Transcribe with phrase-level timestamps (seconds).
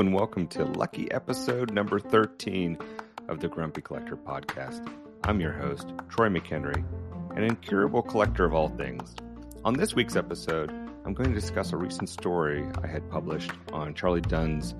[0.00, 2.76] and welcome to lucky episode number 13
[3.28, 4.92] of the Grumpy Collector podcast.
[5.22, 6.84] I'm your host, Troy McHenry,
[7.36, 9.14] an incurable collector of all things.
[9.64, 10.72] On this week's episode,
[11.04, 14.74] I'm going to discuss a recent story I had published on Charlie Dunn's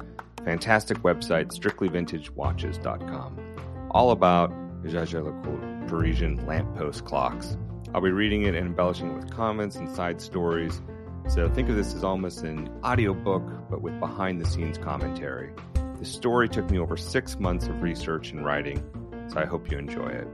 [0.45, 4.51] fantastic website, strictlyvintagewatches.com, all about
[4.83, 7.57] Jaeger-LeCoultre Parisian lamppost clocks.
[7.95, 10.81] I'll be reading it and embellishing it with comments and side stories
[11.29, 15.53] so think of this as almost an audiobook, but with behind the scenes commentary.
[15.99, 18.83] The story took me over six months of research and writing,
[19.29, 20.27] so I hope you enjoy it.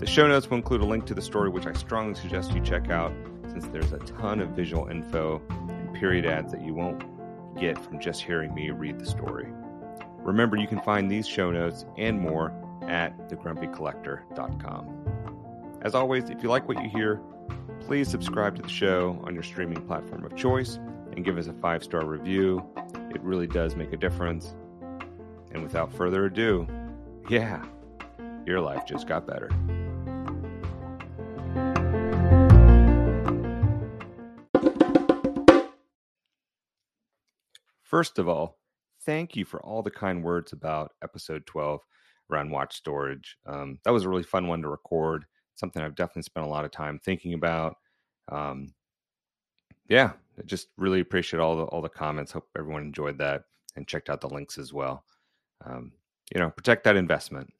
[0.00, 2.60] The show notes will include a link to the story, which I strongly suggest you
[2.60, 3.12] check out,
[3.48, 7.04] since there's a ton of visual info and period ads that you won't
[7.56, 9.46] get from just hearing me read the story.
[10.18, 12.52] Remember, you can find these show notes and more
[12.88, 15.03] at thegrumpycollector.com.
[15.84, 17.20] As always, if you like what you hear,
[17.86, 20.76] Please subscribe to the show on your streaming platform of choice
[21.12, 22.66] and give us a five star review.
[23.14, 24.54] It really does make a difference.
[25.52, 26.66] And without further ado,
[27.28, 27.62] yeah,
[28.46, 29.50] your life just got better.
[37.82, 38.58] First of all,
[39.04, 41.82] thank you for all the kind words about episode 12
[42.32, 43.36] around watch storage.
[43.44, 46.64] Um, that was a really fun one to record something I've definitely spent a lot
[46.64, 47.76] of time thinking about.
[48.30, 48.74] Um,
[49.88, 50.12] yeah,
[50.46, 52.32] just really appreciate all the all the comments.
[52.32, 53.42] Hope everyone enjoyed that
[53.76, 55.04] and checked out the links as well.
[55.64, 55.92] Um,
[56.34, 57.52] you know, protect that investment.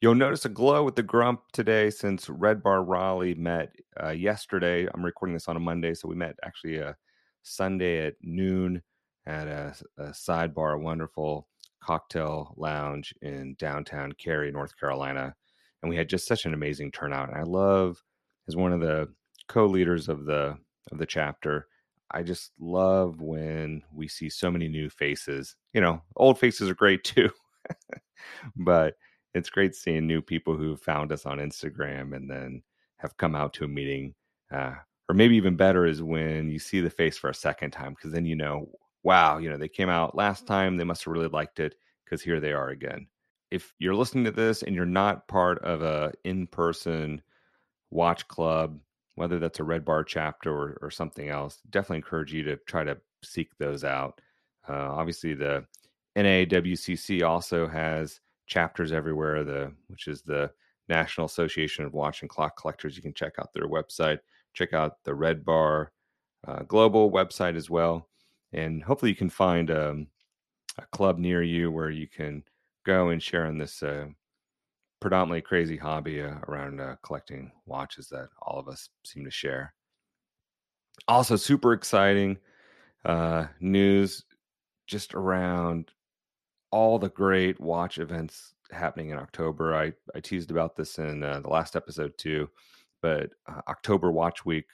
[0.00, 4.88] You'll notice a glow with the grump today since Red Bar Raleigh met uh, yesterday.
[4.92, 6.96] I'm recording this on a Monday, so we met actually a
[7.44, 8.82] Sunday at noon
[9.26, 11.46] at a, a sidebar, a wonderful
[11.80, 15.34] cocktail lounge in downtown Cary, North Carolina
[15.82, 17.28] and we had just such an amazing turnout.
[17.28, 18.02] And I love
[18.48, 19.08] as one of the
[19.48, 20.56] co-leaders of the
[20.90, 21.68] of the chapter.
[22.10, 25.56] I just love when we see so many new faces.
[25.72, 27.30] You know, old faces are great too,
[28.56, 28.94] but
[29.34, 32.62] it's great seeing new people who found us on Instagram and then
[32.98, 34.14] have come out to a meeting.
[34.52, 34.74] Uh,
[35.08, 38.12] or maybe even better is when you see the face for a second time because
[38.12, 38.68] then you know,
[39.02, 40.76] wow, you know, they came out last time.
[40.76, 43.06] They must have really liked it because here they are again
[43.52, 47.20] if you're listening to this and you're not part of a in-person
[47.90, 48.78] watch club
[49.16, 52.82] whether that's a red bar chapter or, or something else definitely encourage you to try
[52.82, 54.20] to seek those out.
[54.66, 55.64] Uh, obviously the
[56.16, 60.50] nawcc also has chapters everywhere the which is the
[60.88, 62.96] national association of watch and clock collectors.
[62.96, 64.18] You can check out their website
[64.54, 65.92] check out the red bar
[66.48, 68.08] uh, global website as well
[68.54, 70.06] and hopefully you can find um,
[70.78, 72.42] a club near you where you can
[72.84, 74.06] go and share in this uh,
[75.00, 79.74] predominantly crazy hobby uh, around uh, collecting watches that all of us seem to share.
[81.08, 82.38] Also, super exciting
[83.04, 84.24] uh, news
[84.86, 85.90] just around
[86.70, 89.74] all the great watch events happening in October.
[89.74, 92.48] I, I teased about this in uh, the last episode too,
[93.00, 94.66] but uh, October Watch Week,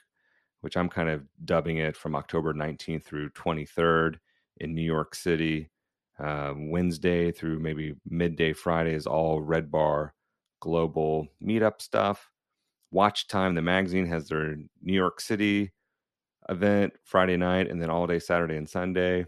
[0.61, 4.15] which I'm kind of dubbing it from October 19th through 23rd
[4.57, 5.69] in New York City.
[6.19, 10.13] Uh, Wednesday through maybe midday Friday is all Red Bar
[10.59, 12.29] global meetup stuff.
[12.91, 15.71] Watch Time, the magazine, has their New York City
[16.49, 19.25] event Friday night and then all day Saturday and Sunday.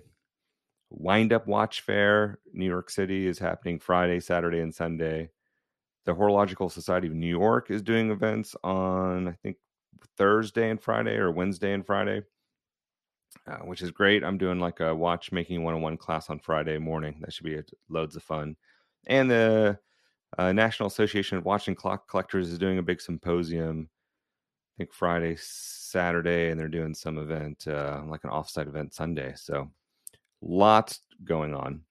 [0.90, 5.30] Wind Up Watch Fair, New York City, is happening Friday, Saturday, and Sunday.
[6.06, 9.58] The Horological Society of New York is doing events on, I think,
[10.18, 12.24] Thursday and Friday or Wednesday and Friday
[13.48, 14.24] uh, which is great.
[14.24, 17.18] I'm doing like a watchmaking 101 class on Friday morning.
[17.22, 18.56] That should be a, loads of fun.
[19.08, 19.80] And the
[20.38, 23.90] uh, National Association of Watch and Clock Collectors is doing a big symposium.
[23.90, 29.34] I think Friday, Saturday, and they're doing some event, uh, like an offsite event Sunday.
[29.36, 29.70] So
[30.42, 31.82] lots going on.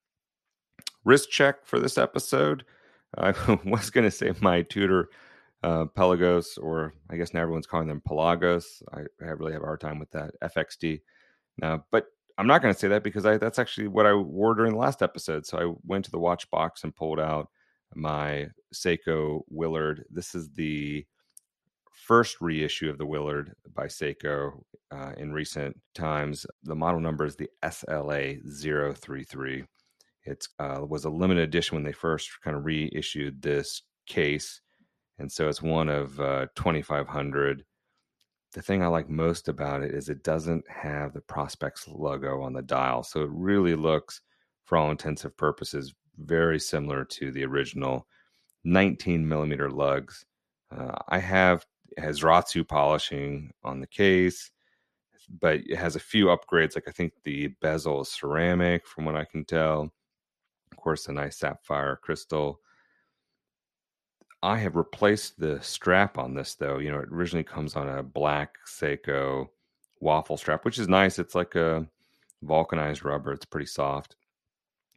[1.05, 2.65] Wrist check for this episode.
[3.17, 3.31] I
[3.65, 5.11] was going to say my Tudor,
[5.63, 8.83] uh, Pelagos, or I guess now everyone's calling them Pelagos.
[8.93, 10.33] I, I really have a hard time with that.
[10.43, 11.01] FXD.
[11.63, 12.07] Uh, but
[12.39, 14.79] I'm not going to say that because I, that's actually what I wore during the
[14.79, 15.45] last episode.
[15.47, 17.51] So I went to the watch box and pulled out
[17.95, 20.05] my Seiko Willard.
[20.11, 21.05] This is the
[21.93, 26.47] first reissue of the Willard by Seiko uh, in recent times.
[26.65, 28.41] The model number is the SLA
[28.99, 29.65] 033.
[30.25, 34.61] It uh, was a limited edition when they first kind of reissued this case.
[35.19, 37.65] And so it's one of uh, 2,500
[38.53, 42.53] the thing I like most about it is it doesn't have the Prospex logo on
[42.53, 43.03] the dial.
[43.03, 44.21] So it really looks,
[44.65, 48.07] for all intensive purposes, very similar to the original
[48.65, 50.25] 19 millimeter lugs.
[50.77, 51.65] Uh, I have
[51.99, 54.51] has Ratsu polishing on the case,
[55.41, 56.75] but it has a few upgrades.
[56.75, 59.93] Like I think the bezel is ceramic, from what I can tell.
[60.71, 62.61] Of course, a nice sapphire crystal.
[64.43, 66.79] I have replaced the strap on this though.
[66.79, 69.49] You know, it originally comes on a black Seiko
[70.01, 71.19] waffle strap, which is nice.
[71.19, 71.87] It's like a
[72.43, 73.33] vulcanized rubber.
[73.33, 74.17] It's pretty soft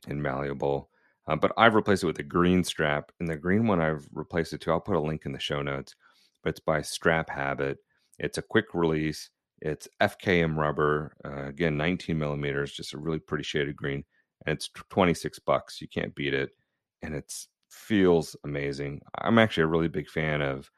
[0.08, 0.90] and malleable.
[1.28, 4.54] Uh, but I've replaced it with a green strap, and the green one I've replaced
[4.54, 4.72] it to.
[4.72, 5.96] I'll put a link in the show notes,
[6.44, 7.78] but it's by Strap Habit.
[8.20, 9.30] It's a quick release.
[9.62, 14.04] It's FKM rubber, uh, again, 19 millimeters, just a really pretty shaded green,
[14.46, 15.80] and it's 26 bucks.
[15.80, 16.52] You can't beat it,
[17.02, 17.34] and it
[17.74, 19.02] feels amazing.
[19.18, 20.70] I'm actually a really big fan of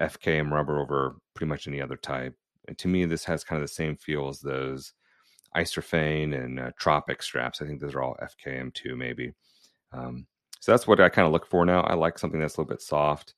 [0.00, 2.34] FKM rubber over pretty much any other type.
[2.68, 4.92] And to me, this has kind of the same feel as those
[5.56, 7.60] Isofrane and uh, Tropic straps.
[7.60, 9.34] I think those are all FKM too, maybe.
[9.92, 10.26] Um,
[10.60, 11.80] so that's what I kind of look for now.
[11.82, 13.34] I like something that's a little bit soft,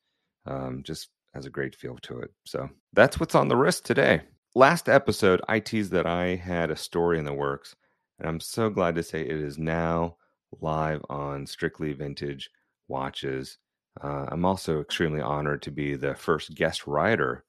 [0.47, 2.31] um, just has a great feel to it.
[2.45, 4.23] So that's what's on the wrist today.
[4.55, 7.77] Last episode, I teased that I had a story in the works,
[8.19, 10.17] and I'm so glad to say it is now
[10.61, 12.51] live on Strictly Vintage
[12.91, 13.59] Watches.
[14.03, 17.45] Uh, I'm also extremely honored to be the first guest writer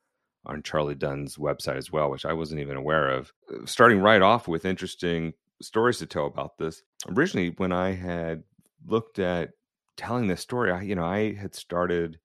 [0.45, 3.31] on Charlie Dunn's website as well, which I wasn't even aware of.
[3.53, 6.81] Uh, starting right off with interesting stories to tell about this.
[7.09, 8.43] Originally, when I had
[8.85, 9.51] looked at
[9.97, 12.19] telling this story, I, you know, I had started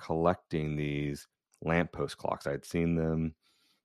[0.00, 1.26] collecting these
[1.62, 2.46] lamppost clocks.
[2.46, 3.34] I had seen them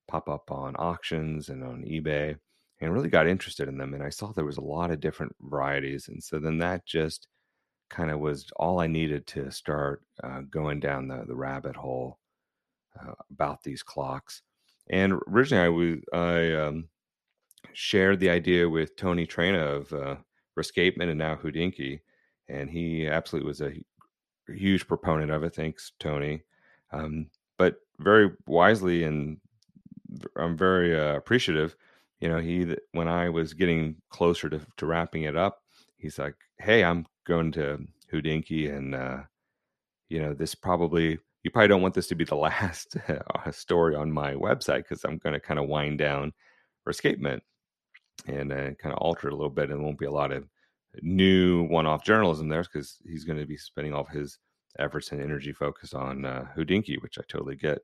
[0.07, 2.37] pop up on auctions and on eBay
[2.79, 3.93] and really got interested in them.
[3.93, 6.07] And I saw there was a lot of different varieties.
[6.07, 7.27] And so then that just
[7.93, 12.17] kind of was all I needed to start uh, going down the, the rabbit hole
[12.99, 14.41] uh, about these clocks.
[14.89, 16.89] And originally, I was I um,
[17.73, 20.15] shared the idea with Tony Traina of uh,
[20.59, 22.01] Rescapement and now Hodinkee,
[22.49, 23.73] and he absolutely was a
[24.51, 25.55] huge proponent of it.
[25.55, 26.41] Thanks, Tony.
[26.91, 29.37] Um, but very wisely, and
[30.35, 31.75] I'm very uh, appreciative.
[32.19, 35.61] You know, he when I was getting closer to, to wrapping it up,
[35.97, 37.79] he's like, "Hey, I'm going to
[38.11, 39.17] Hodinkee, and uh,
[40.09, 43.95] you know, this probably you probably don't want this to be the last uh, story
[43.95, 46.33] on my website because I'm going to kind of wind down
[46.83, 47.43] for escapement
[48.27, 49.69] and uh, kind of alter it a little bit.
[49.69, 50.47] And won't be a lot of
[51.01, 54.37] new one-off journalism there because he's going to be spending all his
[54.79, 57.79] efforts and energy focused on uh, Hodinkee, which I totally get.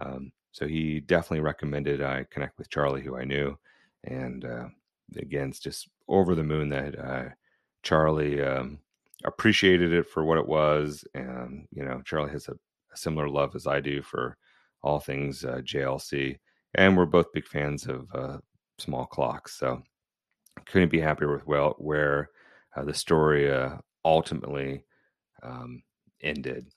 [0.00, 3.58] Um, so he definitely recommended I connect with Charlie, who I knew,
[4.04, 4.66] and uh,
[5.16, 7.24] again, it's just over the moon that uh,
[7.84, 8.78] Charlie um,
[9.24, 12.56] appreciated it for what it was, and you know, Charlie has a
[12.94, 14.36] a similar love as I do for
[14.82, 16.38] all things uh, JLC,
[16.74, 18.38] and we're both big fans of uh,
[18.78, 19.58] small clocks.
[19.58, 19.82] So
[20.66, 22.30] couldn't be happier with well where
[22.76, 24.84] uh, the story uh, ultimately
[25.42, 25.82] um,
[26.22, 26.68] ended.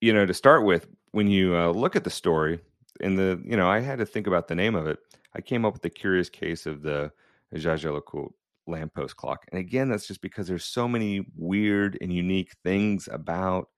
[0.00, 2.58] You know, to start with, when you uh, look at the story,
[3.00, 4.98] in the you know, I had to think about the name of it.
[5.34, 7.10] I came up with the curious case of the
[7.54, 8.32] Jaeger-LeCoultre
[8.72, 9.44] lamppost clock.
[9.52, 13.68] And again, that's just because there's so many weird and unique things about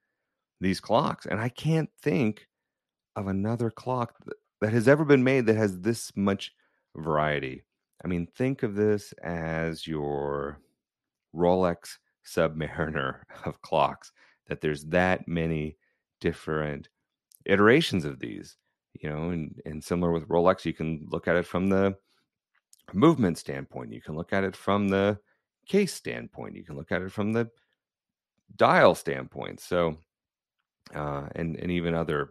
[0.60, 1.26] these clocks.
[1.26, 2.46] And I can't think
[3.16, 4.14] of another clock
[4.60, 6.52] that has ever been made that has this much
[6.96, 7.62] variety.
[8.04, 10.60] I mean, think of this as your
[11.34, 14.12] Rolex Submariner of clocks,
[14.48, 15.76] that there's that many
[16.20, 16.88] different
[17.46, 18.56] iterations of these,
[19.00, 21.94] you know, and, and similar with Rolex, you can look at it from the
[22.92, 25.18] movement standpoint, you can look at it from the
[25.66, 27.48] case standpoint, you can look at it from the
[28.56, 29.60] dial standpoint.
[29.60, 29.98] So
[30.92, 32.30] uh, and and even other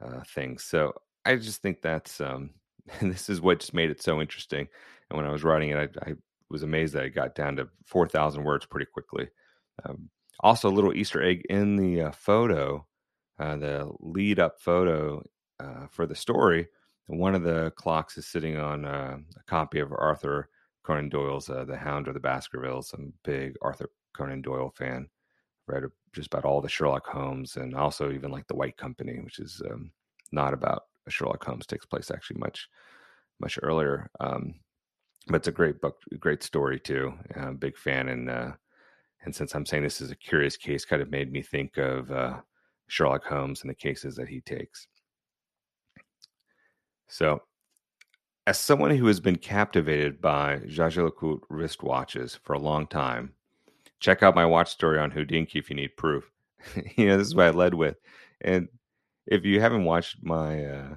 [0.00, 0.64] uh, things.
[0.64, 2.50] So I just think that's um,
[3.00, 4.68] this is what just made it so interesting.
[5.10, 6.14] And when I was writing it, I, I
[6.48, 9.28] was amazed that I got down to four thousand words pretty quickly.
[9.84, 12.86] Um, also, a little Easter egg in the uh, photo,
[13.38, 15.22] uh, the lead up photo
[15.60, 16.68] uh, for the story.
[17.06, 20.48] One of the clocks is sitting on uh, a copy of Arthur
[20.82, 22.92] Conan Doyle's The Hound of the Baskervilles.
[22.92, 25.08] I'm a big Arthur Conan Doyle fan
[25.68, 29.38] read just about all the Sherlock Holmes and also even like the White Company, which
[29.38, 29.90] is um,
[30.32, 31.66] not about Sherlock Holmes.
[31.66, 32.68] Takes place actually much
[33.40, 34.08] much earlier.
[34.20, 34.54] Um,
[35.28, 37.12] but it's a great book, great story too.
[37.34, 38.52] I'm a big fan, and uh,
[39.24, 42.10] and since I'm saying this is a curious case, kind of made me think of
[42.10, 42.40] uh,
[42.88, 44.86] Sherlock Holmes and the cases that he takes.
[47.08, 47.42] So,
[48.46, 53.32] as someone who has been captivated by Jaeger-LeCoultre wristwatches for a long time,
[54.00, 56.30] check out my watch story on Hodinkee if you need proof.
[56.96, 57.96] you know, this is what I led with.
[58.42, 58.68] And
[59.26, 60.94] if you haven't watched my uh,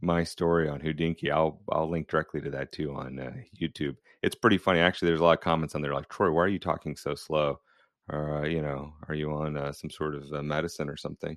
[0.00, 3.96] my story on Hodinkee, I'll I'll link directly to that too on uh, YouTube.
[4.22, 5.08] It's pretty funny actually.
[5.08, 7.60] There's a lot of comments on there like Troy, why are you talking so slow?
[8.08, 11.36] Or uh, you know, are you on uh, some sort of uh, medicine or something?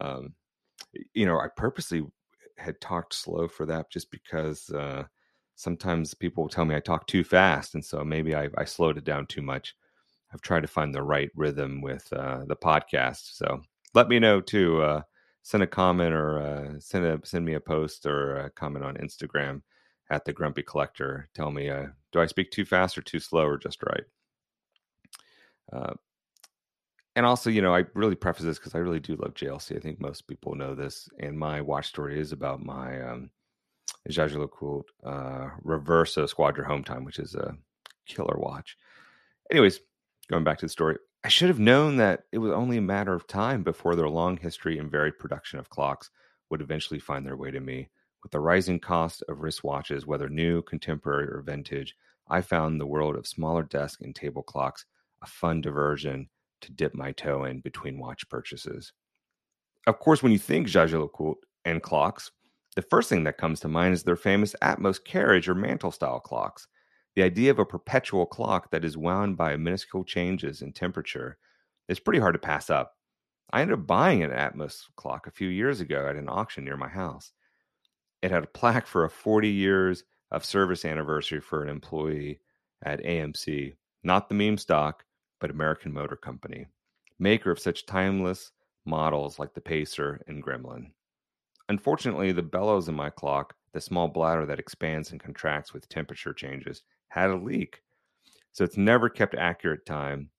[0.00, 0.34] Um,
[1.14, 2.02] you know, I purposely
[2.60, 5.04] had talked slow for that just because uh,
[5.54, 9.04] sometimes people tell me I talk too fast, and so maybe I, I slowed it
[9.04, 9.74] down too much.
[10.32, 13.34] I've tried to find the right rhythm with uh, the podcast.
[13.34, 13.60] So
[13.94, 14.80] let me know too.
[14.82, 15.02] Uh,
[15.42, 18.96] send a comment or uh, send a send me a post or a comment on
[18.96, 19.62] Instagram
[20.10, 21.28] at the Grumpy Collector.
[21.34, 24.04] Tell me, uh, do I speak too fast or too slow or just right?
[27.16, 29.76] And also, you know, I really preface this because I really do love JLC.
[29.76, 33.30] I think most people know this, and my watch story is about my um,
[34.08, 37.56] Jaeger-LeCoultre uh, Reverso Squadra Home Time, which is a
[38.06, 38.76] killer watch.
[39.50, 39.80] Anyways,
[40.28, 43.12] going back to the story, I should have known that it was only a matter
[43.12, 46.10] of time before their long history and varied production of clocks
[46.48, 47.88] would eventually find their way to me.
[48.22, 51.96] With the rising cost of wristwatches, whether new, contemporary, or vintage,
[52.28, 54.84] I found the world of smaller desk and table clocks
[55.22, 56.28] a fun diversion
[56.60, 58.92] to dip my toe in between watch purchases.
[59.86, 62.30] Of course, when you think Jaeger-LeCoultre and clocks,
[62.76, 66.20] the first thing that comes to mind is their famous Atmos carriage or mantle style
[66.20, 66.66] clocks.
[67.16, 71.38] The idea of a perpetual clock that is wound by minuscule changes in temperature
[71.88, 72.94] is pretty hard to pass up.
[73.52, 76.76] I ended up buying an Atmos clock a few years ago at an auction near
[76.76, 77.32] my house.
[78.22, 82.38] It had a plaque for a 40 years of service anniversary for an employee
[82.84, 83.74] at AMC,
[84.04, 85.04] not the meme stock,
[85.40, 86.66] but American Motor Company,
[87.18, 88.52] maker of such timeless
[88.84, 90.90] models like the Pacer and Gremlin.
[91.68, 96.32] Unfortunately, the bellows in my clock, the small bladder that expands and contracts with temperature
[96.32, 97.82] changes, had a leak.
[98.52, 100.30] So it's never kept accurate time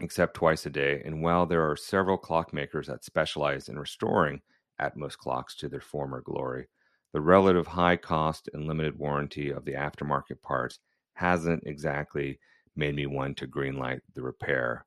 [0.00, 1.02] except twice a day.
[1.04, 4.42] And while there are several clockmakers that specialize in restoring
[4.80, 6.66] Atmos clocks to their former glory,
[7.12, 10.80] the relative high cost and limited warranty of the aftermarket parts
[11.14, 12.38] hasn't exactly
[12.76, 14.84] made me want to greenlight the repair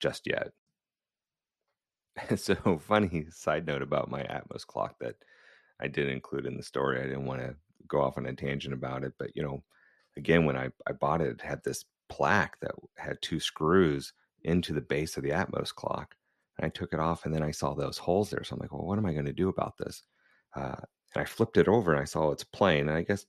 [0.00, 0.50] just yet.
[2.36, 5.16] so funny side note about my Atmos clock that
[5.80, 7.00] I did include in the story.
[7.00, 7.54] I didn't want to
[7.88, 9.62] go off on a tangent about it, but you know,
[10.16, 14.12] again, when I, I bought it, it had this plaque that had two screws
[14.44, 16.14] into the base of the Atmos clock.
[16.58, 18.44] And I took it off and then I saw those holes there.
[18.44, 20.02] So I'm like, well, what am I going to do about this?
[20.54, 20.76] Uh,
[21.14, 22.88] and I flipped it over and I saw it's plain.
[22.88, 23.24] And I guess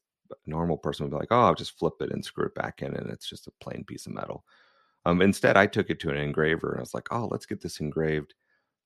[0.45, 2.95] normal person would be like, oh, I'll just flip it and screw it back in,
[2.95, 4.43] and it's just a plain piece of metal.
[5.05, 7.61] Um, instead, I took it to an engraver and I was like, oh, let's get
[7.61, 8.35] this engraved.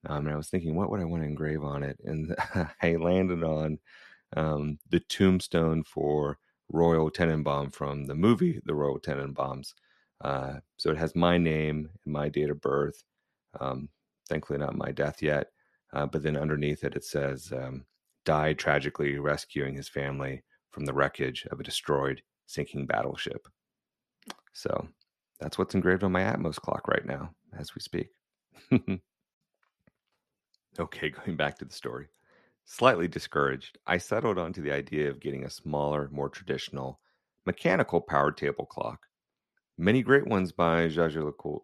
[0.06, 1.98] Um, and I was thinking, what would I want to engrave on it?
[2.04, 2.34] And
[2.82, 3.78] I landed on
[4.36, 6.38] um, the tombstone for
[6.70, 9.74] Royal Tenenbaum from the movie The Royal Tenenbaums.
[10.22, 13.02] Uh, so it has my name and my date of birth.
[13.60, 13.88] Um,
[14.28, 15.48] thankfully, not my death yet.
[15.92, 17.84] Uh, but then underneath it, it says, um,
[18.24, 23.46] died tragically rescuing his family from the wreckage of a destroyed sinking battleship.
[24.52, 24.88] So
[25.40, 28.08] that's what's engraved on my Atmos clock right now as we speak.
[30.78, 32.08] okay, going back to the story.
[32.64, 36.98] Slightly discouraged, I settled onto the idea of getting a smaller, more traditional,
[37.44, 39.06] mechanical powered table clock.
[39.78, 41.60] Many great ones by Jaeger-LeCoultre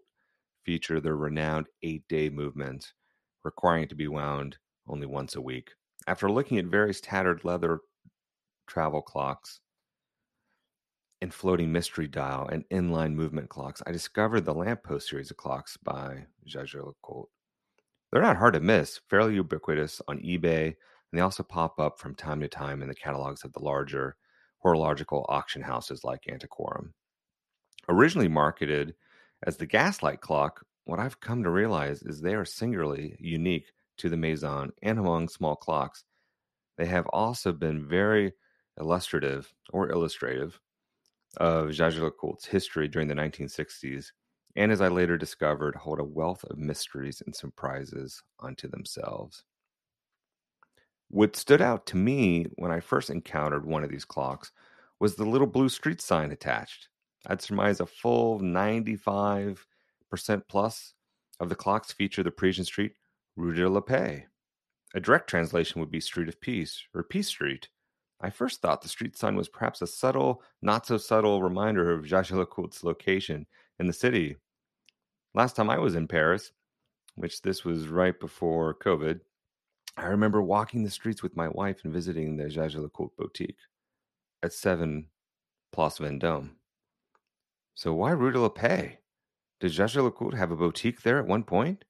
[0.65, 2.93] feature the renowned eight day movement,
[3.43, 5.71] requiring it to be wound only once a week.
[6.07, 7.81] After looking at various tattered leather
[8.67, 9.61] travel clocks
[11.21, 15.77] and floating mystery dial and inline movement clocks, I discovered the lamppost series of clocks
[15.77, 17.29] by Jaeger-LeCoultre.
[18.11, 20.75] They're not hard to miss, fairly ubiquitous on eBay, and
[21.13, 24.17] they also pop up from time to time in the catalogs of the larger
[24.59, 26.93] horological auction houses like Antiquorum.
[27.89, 28.95] Originally marketed
[29.45, 34.09] as the Gaslight clock, what I've come to realize is they are singularly unique to
[34.09, 36.05] the Maison and among small clocks.
[36.77, 38.33] They have also been very
[38.79, 40.59] illustrative or illustrative
[41.39, 44.13] of Jaeger-LeCoultre's history during the 1960s,
[44.57, 49.45] and as I later discovered, hold a wealth of mysteries and surprises unto themselves.
[51.09, 54.51] What stood out to me when I first encountered one of these clocks
[54.99, 56.89] was the little blue street sign attached.
[57.27, 59.57] I'd surmise a full 95%
[60.49, 60.95] plus
[61.41, 62.93] of the clocks feature the Parisian street
[63.37, 64.27] Rue de la Paix.
[64.95, 67.69] A direct translation would be Street of Peace or Peace Street,
[68.23, 72.07] I first thought the street sign was perhaps a subtle, not so subtle reminder of
[72.07, 73.47] Jaeger-LeCoultre's location
[73.81, 74.37] in the city.
[75.35, 76.53] Last time I was in Paris,
[77.17, 79.21] which this was right before COVID,
[79.97, 83.59] I remember walking the streets with my wife and visiting the Jaeger-LeCoultre boutique
[84.43, 85.07] at 7
[85.73, 86.51] Place Vendôme.
[87.75, 88.99] So why Rue de la Paix?
[89.61, 91.85] Did Jaeger-LeCoultre have a boutique there at one point?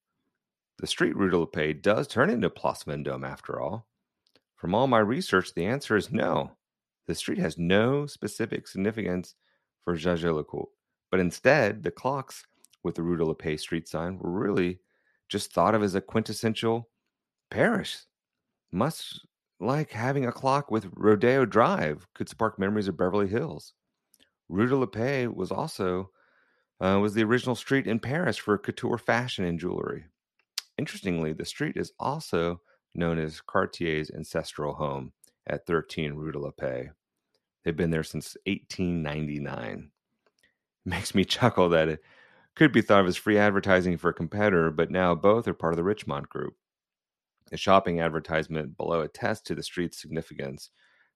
[0.78, 3.86] The street Rue de la Paix does turn into Place Vendôme after all.
[4.62, 6.52] From all my research, the answer is no.
[7.08, 9.34] The street has no specific significance
[9.84, 10.70] for Jaeger-LeCoultre,
[11.10, 12.46] but instead, the clocks
[12.84, 14.78] with the Rue de la Paix street sign were really
[15.28, 16.88] just thought of as a quintessential
[17.50, 18.06] Paris,
[18.70, 19.18] much
[19.58, 23.72] like having a clock with Rodeo Drive, could spark memories of Beverly Hills.
[24.48, 26.10] Rue de la Paix was also
[26.80, 30.04] uh, was the original street in Paris for couture fashion and jewelry.
[30.78, 32.60] Interestingly, the street is also
[32.94, 35.12] known as Cartier's ancestral home
[35.46, 36.90] at 13 Rue de la Paix.
[37.64, 39.90] They've been there since 1899.
[40.84, 42.00] It makes me chuckle that it
[42.54, 45.72] could be thought of as free advertising for a competitor, but now both are part
[45.72, 46.54] of the Richemont Group.
[47.50, 50.70] The shopping advertisement below attests to the street's significance.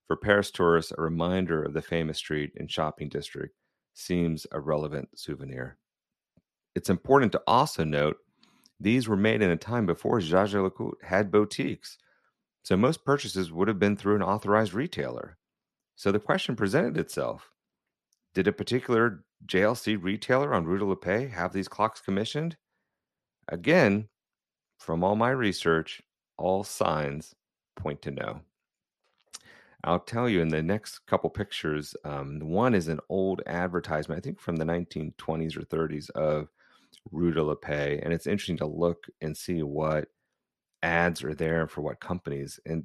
[0.06, 3.54] For Paris tourists, a reminder of the famous street and shopping district
[3.94, 5.78] seems a relevant souvenir.
[6.74, 8.18] It's important to also note
[8.78, 11.98] these were made in a time before Jaeger-LeCoultre had boutiques,
[12.62, 15.38] so most purchases would have been through an authorized retailer.
[15.94, 17.52] So the question presented itself
[18.34, 22.56] Did a particular JLC retailer on Rue de la Paix have these clocks commissioned?
[23.48, 24.08] Again,
[24.78, 26.02] from all my research,
[26.36, 27.34] all signs
[27.76, 28.40] point to no.
[29.84, 34.20] I'll tell you in the next couple pictures, um, one is an old advertisement, I
[34.20, 36.48] think from the 1920s or 30s of
[37.10, 38.00] Rue de la Paix.
[38.02, 40.08] And it's interesting to look and see what
[40.82, 42.60] ads are there for what companies.
[42.66, 42.84] And,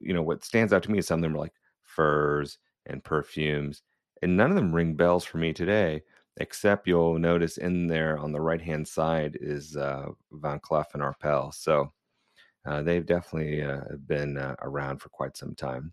[0.00, 3.02] you know, what stands out to me is some of them are like furs and
[3.04, 3.82] perfumes.
[4.22, 6.02] And none of them ring bells for me today,
[6.38, 11.02] except you'll notice in there on the right hand side is uh, Van Cleef and
[11.02, 11.54] Arpels.
[11.54, 11.92] So
[12.66, 15.92] uh, they've definitely uh, been uh, around for quite some time.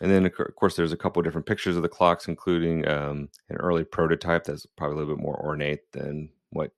[0.00, 3.28] And then, of course, there's a couple of different pictures of the clocks, including um,
[3.48, 6.72] an early prototype that's probably a little bit more ornate than what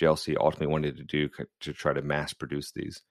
[0.00, 1.28] JLC ultimately wanted to do
[1.60, 3.02] to try to mass produce these.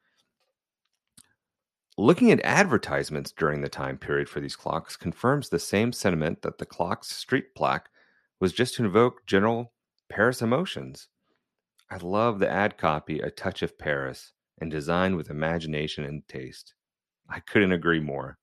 [1.98, 6.58] Looking at advertisements during the time period for these clocks confirms the same sentiment that
[6.58, 7.89] the clock's street plaque
[8.39, 9.74] was just to invoke general
[10.10, 11.10] Paris emotions.
[11.89, 16.74] I love the ad copy, A Touch of Paris, and designed with imagination and taste.
[17.29, 18.38] I couldn't agree more.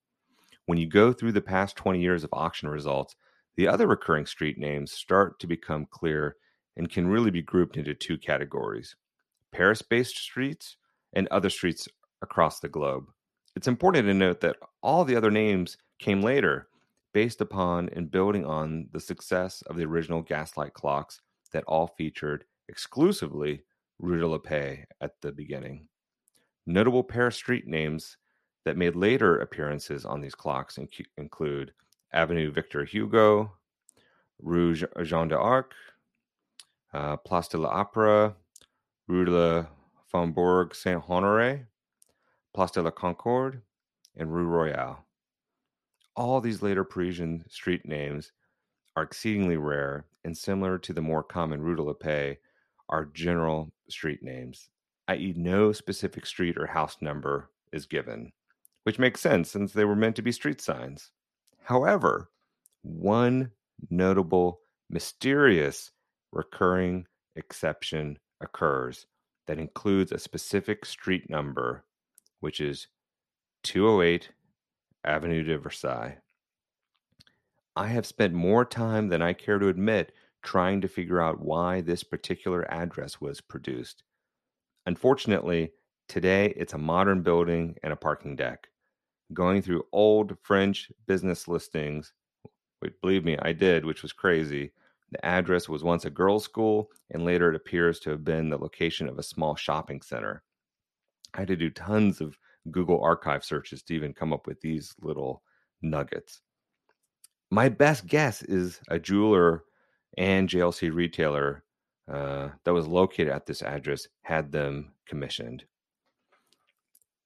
[0.68, 3.16] When you go through the past 20 years of auction results,
[3.56, 6.36] the other recurring street names start to become clear
[6.76, 8.94] and can really be grouped into two categories
[9.50, 10.76] Paris based streets
[11.14, 11.88] and other streets
[12.20, 13.06] across the globe.
[13.56, 16.68] It's important to note that all the other names came later,
[17.14, 22.44] based upon and building on the success of the original gaslight clocks that all featured
[22.68, 23.62] exclusively
[23.98, 25.88] Rue de la Paix at the beginning.
[26.66, 28.18] Notable Paris street names
[28.68, 31.72] that made later appearances on these clocks inc- include
[32.12, 33.50] Avenue Victor Hugo,
[34.42, 35.72] Rue Jeanne d'Arc,
[36.92, 38.34] uh, Place de l'Opera,
[39.06, 39.66] Rue de la
[40.12, 41.64] Faubourg Saint Honoré,
[42.52, 43.62] Place de la Concorde,
[44.18, 45.02] and Rue Royale.
[46.14, 48.32] All these later Parisian street names
[48.96, 52.38] are exceedingly rare and similar to the more common Rue de la Paix
[52.90, 54.68] are general street names,
[55.08, 58.30] i.e., no specific street or house number is given
[58.88, 61.10] which makes sense since they were meant to be street signs.
[61.62, 62.30] However,
[62.80, 63.50] one
[63.90, 65.90] notable, mysterious,
[66.32, 67.04] recurring
[67.36, 69.06] exception occurs
[69.46, 71.84] that includes a specific street number,
[72.40, 72.88] which is
[73.64, 74.30] 208
[75.04, 76.16] Avenue de Versailles.
[77.76, 81.82] I have spent more time than I care to admit trying to figure out why
[81.82, 84.02] this particular address was produced.
[84.86, 85.72] Unfortunately,
[86.08, 88.68] today it's a modern building and a parking deck
[89.32, 92.12] going through old French business listings,
[93.02, 94.72] believe me, I did, which was crazy.
[95.10, 98.58] The address was once a girls' school, and later it appears to have been the
[98.58, 100.42] location of a small shopping center.
[101.34, 102.38] I had to do tons of
[102.70, 105.42] Google archive searches to even come up with these little
[105.82, 106.42] nuggets.
[107.50, 109.64] My best guess is a jeweler
[110.18, 111.64] and JLC retailer
[112.10, 115.64] uh, that was located at this address had them commissioned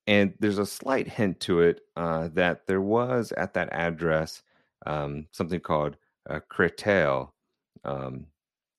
[0.07, 4.43] and there's a slight hint to it uh, that there was at that address
[4.87, 7.31] um, something called a Créteil,
[7.85, 8.27] um,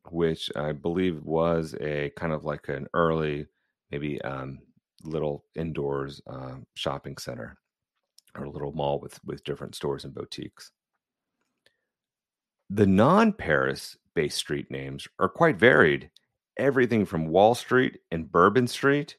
[0.09, 3.47] which I believe was a kind of like an early,
[3.91, 4.59] maybe um,
[5.03, 7.57] little indoors uh, shopping center
[8.35, 10.71] or a little mall with with different stores and boutiques.
[12.69, 16.09] The non-Paris based street names are quite varied.
[16.57, 19.17] Everything from Wall Street and Bourbon Street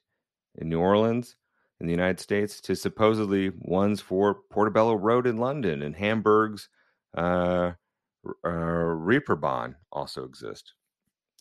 [0.57, 1.37] in New Orleans
[1.81, 6.69] in the United States to supposedly ones for Portobello Road in London and Hamburg's
[7.17, 7.73] uh,
[8.27, 10.75] uh, Reeperbahn also exist.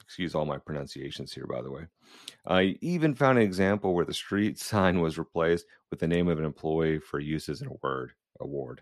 [0.01, 1.83] Excuse all my pronunciations here, by the way.
[2.45, 6.39] I even found an example where the street sign was replaced with the name of
[6.39, 8.81] an employee for use as a word award.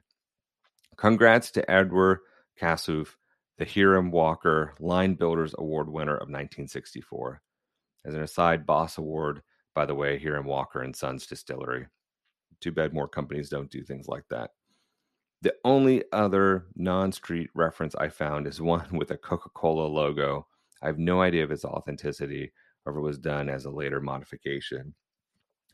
[0.98, 2.20] Congrats to Edward
[2.60, 3.16] Kassouf,
[3.58, 7.42] the Hiram Walker Line Builders Award winner of 1964.
[8.06, 9.42] As an aside, Boss Award
[9.74, 11.88] by the way, Hiram Walker and Sons Distillery.
[12.60, 14.52] Too bad more companies don't do things like that.
[15.42, 20.48] The only other non street reference I found is one with a Coca Cola logo.
[20.82, 22.52] I have no idea of its authenticity
[22.86, 24.94] or if it was done as a later modification.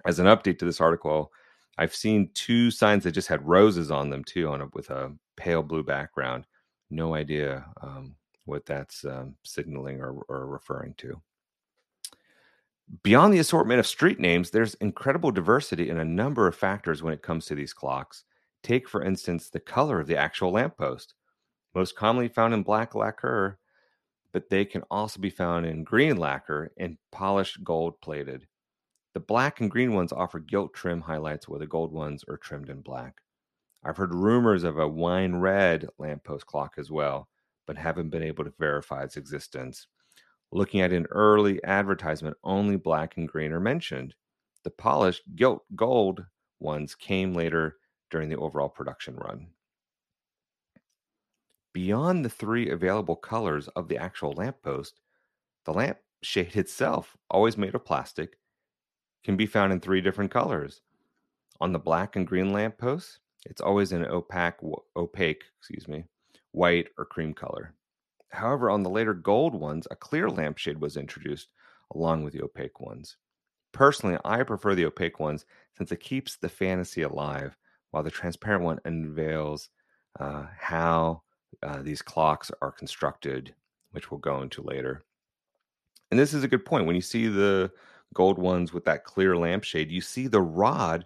[0.06, 1.32] As an update to this article,
[1.78, 5.14] I've seen two signs that just had roses on them too, on a, with a
[5.36, 6.46] pale blue background.
[6.90, 11.22] No idea um, what that's um, signaling or, or referring to.
[13.04, 17.14] Beyond the assortment of street names, there's incredible diversity in a number of factors when
[17.14, 18.24] it comes to these clocks.
[18.64, 21.14] Take, for instance, the color of the actual lamppost.
[21.76, 23.60] Most commonly found in black lacquer,
[24.32, 28.48] but they can also be found in green lacquer and polished gold plated.
[29.14, 32.70] The black and green ones offer gilt trim highlights, while the gold ones are trimmed
[32.70, 33.22] in black.
[33.84, 37.28] I've heard rumors of a wine red lamppost clock as well,
[37.66, 39.88] but haven't been able to verify its existence.
[40.52, 44.16] Looking at an early advertisement, only black and green are mentioned.
[44.64, 46.26] The polished gilt gold
[46.60, 47.78] ones came later
[48.10, 49.48] during the overall production run.
[51.74, 55.00] Beyond the three available colors of the actual lamppost,
[55.66, 58.40] the lamp shade itself, always made of plastic,
[59.24, 60.82] can be found in three different colors.
[61.60, 64.56] On the black and green lamppost, it's always an opaque,
[64.96, 66.06] opaque, excuse me,
[66.52, 67.74] white or cream color.
[68.30, 71.50] However, on the later gold ones, a clear lampshade was introduced
[71.94, 73.18] along with the opaque ones.
[73.72, 75.46] Personally, I prefer the opaque ones
[75.78, 77.56] since it keeps the fantasy alive,
[77.92, 79.70] while the transparent one unveils
[80.20, 81.22] uh, how
[81.64, 83.54] uh, these clocks are constructed,
[83.92, 85.04] which we'll go into later.
[86.12, 86.86] And this is a good point.
[86.86, 87.72] When you see the
[88.14, 91.06] gold ones with that clear lampshade, you see the rod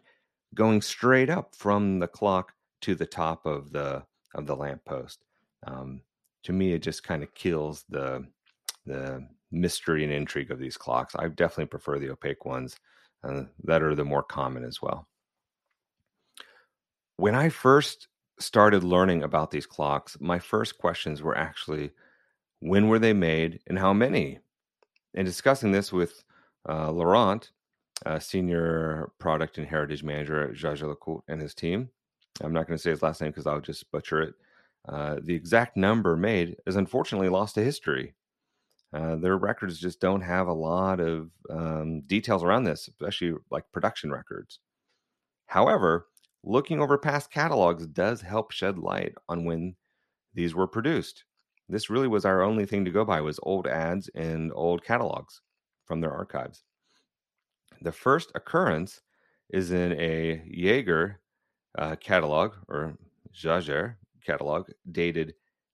[0.54, 4.04] going straight up from the clock to the top of the
[4.34, 5.26] of the lamppost.
[5.68, 6.02] Um,
[6.44, 8.26] to me, it just kind of kills the
[8.86, 11.16] the mystery and intrigue of these clocks.
[11.16, 12.78] I definitely prefer the opaque ones
[13.24, 15.08] uh, that are the more common as well.
[17.18, 18.08] When I first
[18.40, 21.92] started learning about these clocks, my first questions were actually
[22.62, 24.40] when were they made and how many?
[25.14, 26.24] And discussing this with
[26.68, 27.52] uh, Laurent,
[28.20, 31.90] senior product and heritage manager at Jaeger-LeCoultre and his team,
[32.42, 34.34] I'm not going to say his last name because I'll just butcher it.
[34.88, 38.15] Uh, the exact number made is unfortunately lost to history.
[38.94, 43.72] Uh, their records just don't have a lot of um, details around this, especially like
[43.72, 44.60] production records.
[45.46, 46.08] However,
[46.44, 49.76] looking over past catalogs does help shed light on when
[50.34, 51.24] these were produced.
[51.70, 55.41] This really was our only thing to go by was old ads and old catalogs
[55.86, 56.63] from their archives.
[57.82, 59.02] The first occurrence
[59.50, 61.22] is in a Jaeger
[61.78, 62.98] uh, catalog or
[63.34, 65.34] Jaeger catalog dated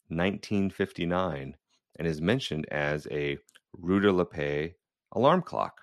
[0.09, 1.55] 1959
[1.97, 3.37] and is mentioned as a
[3.81, 4.75] la Paix
[5.13, 5.81] alarm clock.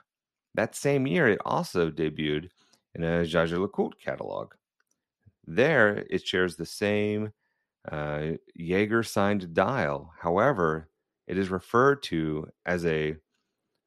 [0.55, 2.49] That same year, it also debuted
[2.95, 4.53] in a Jaeger-LeCoultre catalog.
[5.47, 7.33] There, it shares the same
[7.91, 10.13] uh, Jaeger signed dial.
[10.19, 10.89] However,
[11.27, 13.17] it is referred to as a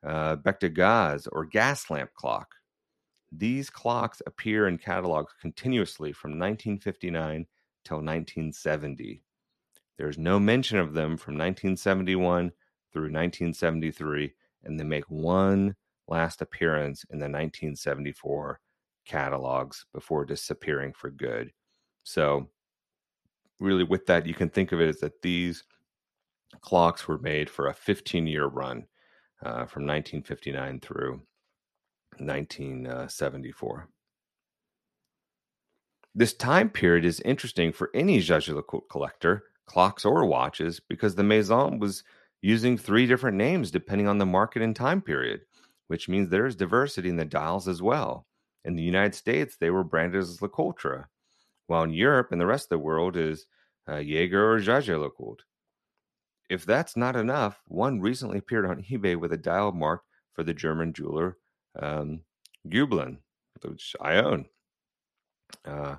[0.05, 2.53] uh, gaz or gas lamp clock.
[3.31, 7.45] These clocks appear in catalogs continuously from 1959
[7.87, 9.21] till 1970.
[9.97, 12.51] There's no mention of them from 1971
[12.91, 15.75] through 1973, and they make one
[16.07, 18.59] last appearance in the 1974
[19.05, 21.51] catalogs before disappearing for good.
[22.03, 22.49] So,
[23.59, 25.63] really, with that, you can think of it as that these
[26.61, 28.85] clocks were made for a 15 year run
[29.41, 31.21] uh, from 1959 through
[32.19, 33.89] 1974.
[36.17, 41.77] This time period is interesting for any Jaeger-LeCoultre collector, clocks or watches, because the Maison
[41.77, 42.03] was
[42.41, 45.41] using three different names depending on the market and time period,
[45.89, 48.25] which means there is diversity in the dials as well.
[48.65, 51.05] In the United States, they were branded as LeCoultre,
[51.67, 53.45] while in Europe and the rest of the world is
[53.87, 55.43] uh, Jaeger or Jaeger-LeCoultre.
[56.49, 60.55] If that's not enough, one recently appeared on eBay with a dial marked for the
[60.55, 61.37] German jeweler
[61.79, 62.21] um,
[62.67, 63.17] Gubelin,
[63.61, 64.47] which I own.
[65.63, 65.97] Uh,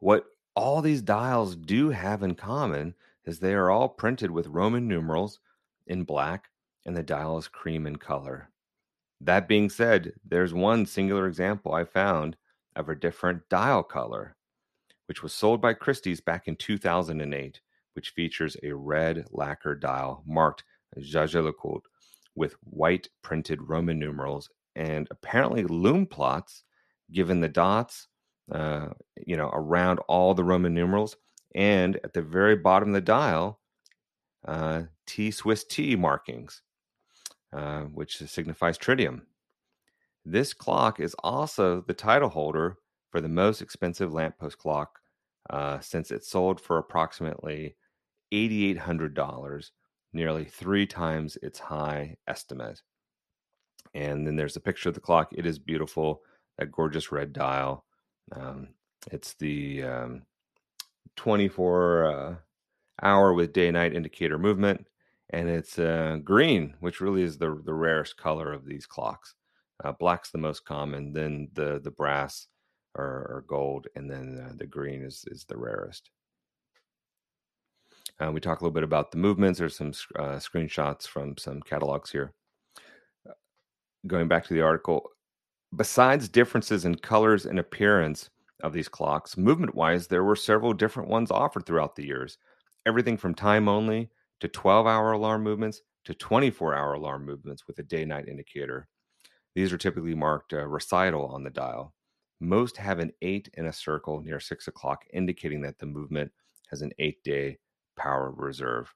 [0.00, 0.24] what
[0.56, 5.38] all these dials do have in common is they are all printed with Roman numerals
[5.86, 6.48] in black
[6.84, 8.50] and the dial is cream in color.
[9.20, 12.36] That being said, there's one singular example I found
[12.74, 14.36] of a different dial color,
[15.06, 17.60] which was sold by Christie's back in 2008,
[17.92, 20.64] which features a red lacquer dial marked
[20.96, 21.84] Jaeger-LeCoultre
[22.34, 26.64] with white printed Roman numerals and apparently lume plots,
[27.12, 28.08] given the dots
[28.50, 28.88] uh,
[29.26, 31.16] you know, around all the Roman numerals.
[31.54, 33.60] And at the very bottom of the dial,
[34.46, 36.62] uh, T Swiss T markings,
[37.52, 39.22] uh, which signifies tritium.
[40.24, 42.76] This clock is also the title holder
[43.10, 45.00] for the most expensive lamppost clock
[45.48, 47.74] uh, since it sold for approximately
[48.32, 49.70] $8,800,
[50.12, 52.82] nearly three times its high estimate.
[53.94, 55.32] And then there's a picture of the clock.
[55.32, 56.22] It is beautiful,
[56.58, 57.84] that gorgeous red dial.
[58.32, 58.68] Um,
[59.10, 60.22] it's the um,
[61.16, 62.34] 24 uh,
[63.02, 64.86] hour with day night indicator movement,
[65.30, 69.34] and it's uh, green, which really is the, the rarest color of these clocks.
[69.82, 72.46] Uh, black's the most common, then the, the brass
[72.94, 76.10] or, or gold, and then uh, the green is, is the rarest.
[78.18, 79.58] Uh, we talk a little bit about the movements.
[79.58, 82.34] There's some uh, screenshots from some catalogs here.
[84.06, 85.10] Going back to the article,
[85.76, 88.30] besides differences in colors and appearance
[88.62, 92.38] of these clocks, movement wise, there were several different ones offered throughout the years.
[92.86, 97.78] Everything from time only to 12 hour alarm movements to 24 hour alarm movements with
[97.78, 98.88] a day night indicator.
[99.54, 101.94] These are typically marked uh, recital on the dial.
[102.40, 106.32] Most have an eight in a circle near six o'clock, indicating that the movement
[106.70, 107.58] has an eight day
[107.96, 108.92] power reserve.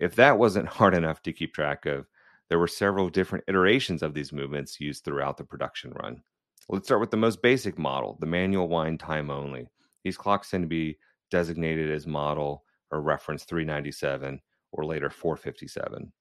[0.00, 2.06] If that wasn't hard enough to keep track of,
[2.52, 6.22] there were several different iterations of these movements used throughout the production run.
[6.68, 9.70] Let's start with the most basic model, the manual wind time only.
[10.04, 10.98] These clocks tend to be
[11.30, 14.38] designated as model or reference 397
[14.70, 16.12] or later 457.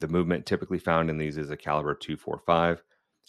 [0.00, 2.82] The movement typically found in these is a caliber 245.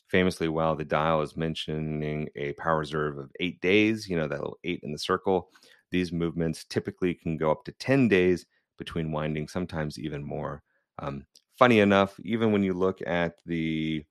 [0.07, 4.39] Famously, while the dial is mentioning a power reserve of eight days, you know, that
[4.39, 5.51] little eight in the circle,
[5.91, 8.47] these movements typically can go up to 10 days
[8.79, 10.63] between winding, sometimes even more.
[10.97, 14.03] Um, funny enough, even when you look at the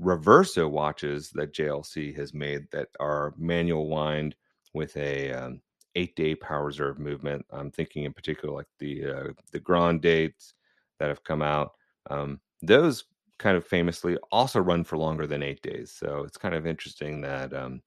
[0.00, 4.36] reverso watches that JLC has made that are manual wind
[4.74, 5.60] with a um,
[5.94, 7.44] eight day power reserve movement.
[7.50, 10.54] I'm thinking in particular like the uh, the Grand dates
[10.98, 11.72] that have come out.
[12.10, 13.04] Um, those
[13.38, 15.92] kind of famously also run for longer than eight days.
[15.92, 17.82] So it's kind of interesting that um,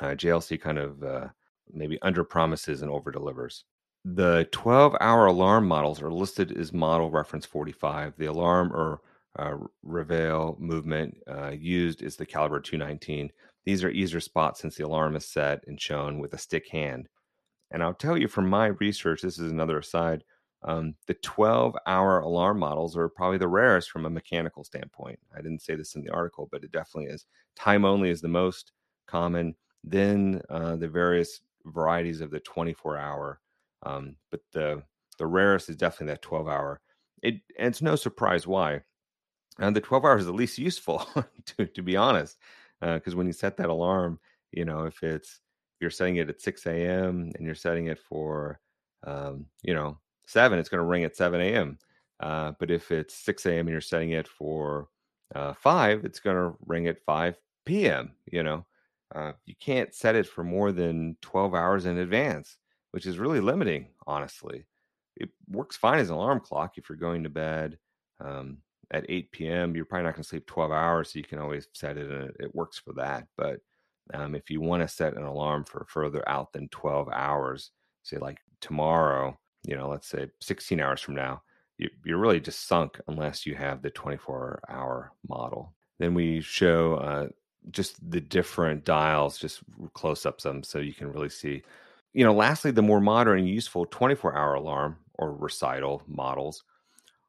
[0.00, 1.28] uh, JLC kind of uh,
[1.72, 3.64] maybe under promises and over delivers.
[4.04, 8.14] The 12 hour alarm models are listed as model reference 45.
[8.18, 9.00] The alarm or
[9.38, 13.32] uh, reveille movement uh, used is the caliber 219.
[13.64, 17.08] These are easier spots since the alarm is set and shown with a stick hand.
[17.70, 20.22] And I'll tell you from my research, this is another aside,
[20.62, 25.18] um, the 12 hour alarm models are probably the rarest from a mechanical standpoint.
[25.34, 27.26] I didn't say this in the article, but it definitely is.
[27.56, 28.72] Time only is the most
[29.06, 33.40] common, then uh, the various varieties of the 24 hour.
[33.84, 34.82] Um, but the
[35.18, 36.80] the rarest is definitely that 12 hour.
[37.22, 38.82] It and it's no surprise why.
[39.58, 41.06] And the 12 hours is the least useful,
[41.46, 42.38] to to be honest,
[42.80, 44.18] because uh, when you set that alarm,
[44.52, 45.40] you know if it's
[45.76, 47.30] if you're setting it at 6 a.m.
[47.36, 48.60] and you're setting it for
[49.04, 51.78] um, you know seven, it's going to ring at 7 a.m.
[52.20, 53.60] Uh, but if it's 6 a.m.
[53.60, 54.88] and you're setting it for
[55.34, 58.12] uh, five, it's going to ring at 5 p.m.
[58.30, 58.66] You know,
[59.14, 62.56] uh, you can't set it for more than 12 hours in advance,
[62.94, 64.64] which is really limiting, honestly.
[65.16, 67.76] It works fine as an alarm clock if you're going to bed
[68.24, 68.58] um,
[68.92, 69.74] at 8 p.m.
[69.74, 72.30] You're probably not going to sleep 12 hours, so you can always set it and
[72.38, 73.26] it works for that.
[73.36, 73.58] But
[74.14, 77.72] um, if you want to set an alarm for further out than 12 hours,
[78.04, 81.42] say like tomorrow, you know, let's say 16 hours from now,
[81.78, 85.74] you, are really just sunk unless you have the 24 hour model.
[85.98, 87.28] Then we show uh,
[87.72, 89.62] just the different dials, just
[89.94, 91.64] close ups of them so you can really see.
[92.14, 96.62] You know, lastly, the more modern and useful 24 hour alarm or recital models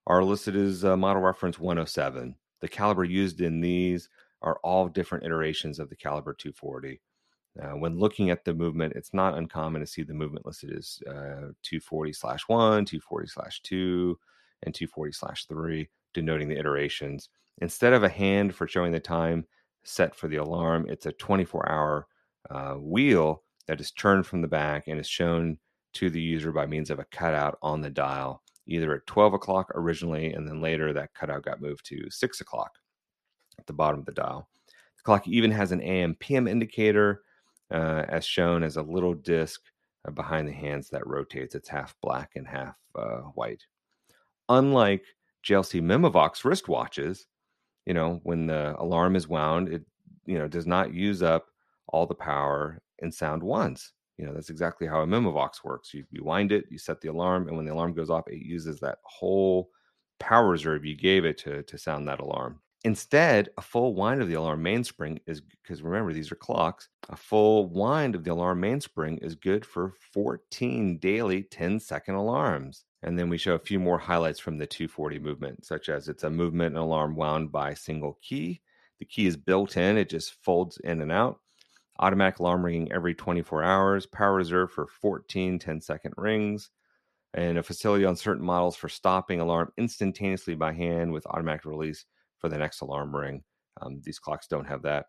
[0.06, 2.36] are listed as uh, model reference 107.
[2.62, 4.10] The caliber used in these
[4.44, 7.02] are all different iterations of the caliber 240.
[7.60, 11.00] Uh, when looking at the movement, it's not uncommon to see the movement listed as
[11.08, 14.18] uh, 240 slash 1, 240 slash 2,
[14.64, 17.30] and 240 slash 3, denoting the iterations.
[17.60, 19.48] Instead of a hand for showing the time,
[19.84, 20.86] set for the alarm.
[20.90, 22.08] It's a 24 hour
[22.52, 25.58] uh, wheel that is turned from the back and is shown
[25.94, 29.72] to the user by means of a cutout on the dial, either at 12 o'clock
[29.76, 32.78] originally, and then later that cutout got moved to 6 o'clock
[33.58, 34.48] at the bottom of the dial.
[34.98, 37.24] The clock even has an AM PM indicator,
[37.72, 39.62] uh, as shown as a little disc
[40.08, 41.56] uh, behind the hands that rotates.
[41.56, 43.64] It's half black and half uh, white.
[44.50, 45.06] Unlike
[45.44, 47.26] JLC Memovox wristwatches,
[47.86, 49.84] you know, when the alarm is wound, it,
[50.26, 51.48] you know, does not use up
[51.88, 53.92] all the power in sound once.
[54.18, 55.94] You know, that's exactly how a Memovox works.
[55.94, 58.46] You, you wind it, you set the alarm, and when the alarm goes off, it
[58.46, 59.70] uses that whole
[60.20, 62.62] power reserve you gave it to, to sound that alarm.
[62.86, 66.88] Instead, a full wind of the alarm mainspring is because remember, these are clocks.
[67.10, 72.86] A full wind of the alarm mainspring is good for 14 daily 10 second alarms.
[73.02, 76.24] And then we show a few more highlights from the 240 movement, such as it's
[76.24, 78.62] a movement and alarm wound by single key.
[79.00, 81.40] The key is built in, it just folds in and out.
[82.00, 86.70] Automatic alarm ringing every 24 hours, power reserve for 14 10 second rings,
[87.34, 92.06] and a facility on certain models for stopping alarm instantaneously by hand with automatic release
[92.38, 93.44] for the next alarm ring.
[93.82, 95.08] Um, these clocks don't have that.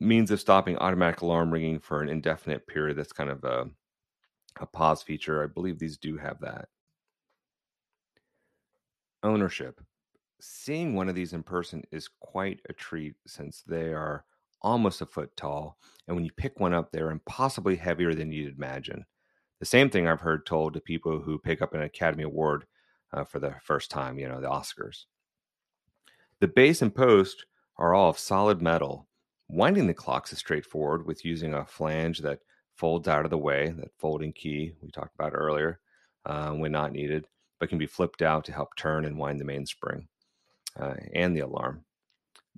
[0.00, 2.96] Means of stopping automatic alarm ringing for an indefinite period.
[2.96, 3.66] That's kind of a,
[4.60, 5.42] a pause feature.
[5.42, 6.68] I believe these do have that.
[9.24, 9.80] Ownership.
[10.40, 14.24] Seeing one of these in person is quite a treat since they are
[14.62, 15.78] almost a foot tall.
[16.06, 19.04] And when you pick one up, they're impossibly heavier than you'd imagine.
[19.60, 22.64] The same thing I've heard told to people who pick up an Academy Award
[23.12, 25.04] uh, for the first time, you know, the Oscars.
[26.40, 27.44] The base and post
[27.76, 29.08] are all of solid metal.
[29.48, 32.40] Winding the clocks is straightforward with using a flange that
[32.74, 35.80] folds out of the way, that folding key we talked about earlier
[36.26, 37.26] uh, when not needed,
[37.58, 40.06] but can be flipped out to help turn and wind the mainspring
[40.78, 41.84] uh, and the alarm.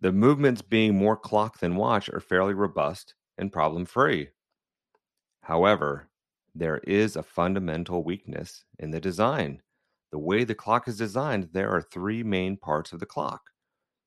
[0.01, 4.29] The movements being more clock than watch are fairly robust and problem free.
[5.43, 6.09] However,
[6.55, 9.61] there is a fundamental weakness in the design.
[10.11, 13.51] The way the clock is designed, there are three main parts of the clock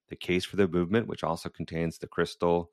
[0.10, 2.70] the case for the movement, which also contains the crystal,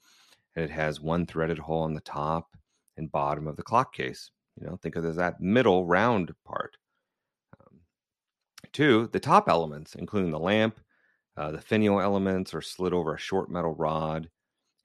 [0.56, 2.54] and it has one threaded hole on the top
[2.98, 4.30] and bottom of the clock case.
[4.60, 6.76] You know, think of it as that middle round part.
[7.58, 7.78] Um,
[8.72, 10.80] two, the top elements, including the lamp,
[11.36, 14.28] uh, the finial elements are slid over a short metal rod,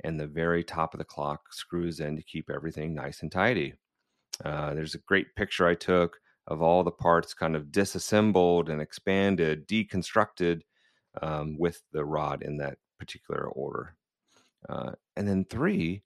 [0.04, 3.74] and the very top of the clock screws in to keep everything nice and tidy.
[4.44, 8.82] Uh, there's a great picture I took of all the parts kind of disassembled and
[8.82, 10.62] expanded, deconstructed
[11.22, 13.96] um, with the rod in that particular order.
[14.70, 16.04] Uh, and then three,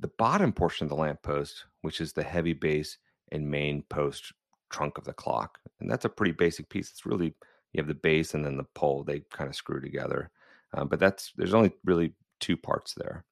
[0.00, 2.98] the bottom portion of the lamppost, which is the heavy base
[3.32, 4.32] and main post
[4.70, 5.58] trunk of the clock.
[5.80, 6.90] And that's a pretty basic piece.
[6.90, 7.34] It's really
[7.72, 10.30] you have the base and then the pole they kind of screw together
[10.74, 13.24] uh, but that's there's only really two parts there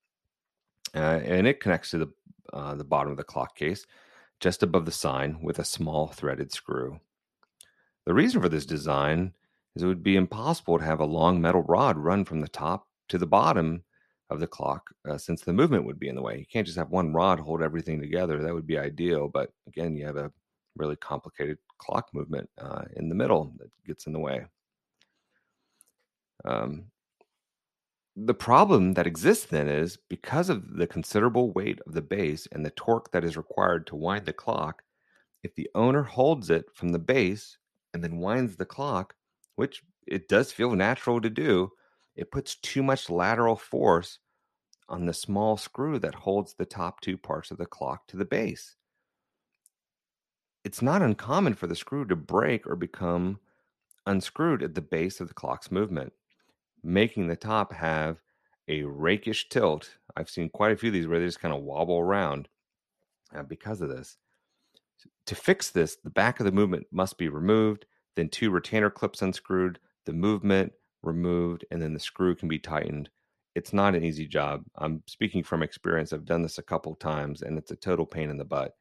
[0.94, 2.08] uh, and it connects to the
[2.52, 3.86] uh, the bottom of the clock case
[4.40, 7.00] just above the sign with a small threaded screw.
[8.04, 9.32] The reason for this design
[9.74, 12.86] is it would be impossible to have a long metal rod run from the top
[13.08, 13.82] to the bottom
[14.30, 16.38] of the clock uh, since the movement would be in the way.
[16.38, 19.96] You can't just have one rod hold everything together that would be ideal but again
[19.96, 20.32] you have a
[20.76, 24.44] really complicated clock movement uh, in the middle that gets in the way.
[26.44, 26.86] Um,
[28.16, 32.64] the problem that exists then is because of the considerable weight of the base and
[32.64, 34.82] the torque that is required to wind the clock,
[35.42, 37.58] if the owner holds it from the base
[37.92, 39.14] and then winds the clock,
[39.56, 41.70] which it does feel natural to do,
[42.14, 44.20] it puts too much lateral force
[44.88, 48.24] on the small screw that holds the top two parts of the clock to the
[48.24, 48.76] base
[50.64, 53.38] it's not uncommon for the screw to break or become
[54.06, 56.12] unscrewed at the base of the clock's movement,
[56.82, 58.22] making the top have
[58.68, 59.90] a rakish tilt.
[60.16, 62.48] I've seen quite a few of these where they just kind of wobble around
[63.34, 64.16] uh, because of this.
[65.26, 67.84] To fix this, the back of the movement must be removed,
[68.16, 70.72] then two retainer clips unscrewed, the movement
[71.02, 73.10] removed, and then the screw can be tightened.
[73.54, 74.64] It's not an easy job.
[74.76, 76.12] I'm speaking from experience.
[76.12, 78.74] I've done this a couple times, and it's a total pain in the butt.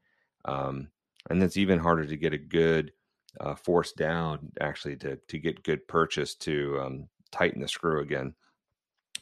[0.45, 0.89] Um,
[1.29, 2.91] and it's even harder to get a good
[3.39, 8.33] uh, force down actually to to get good purchase to um, tighten the screw again.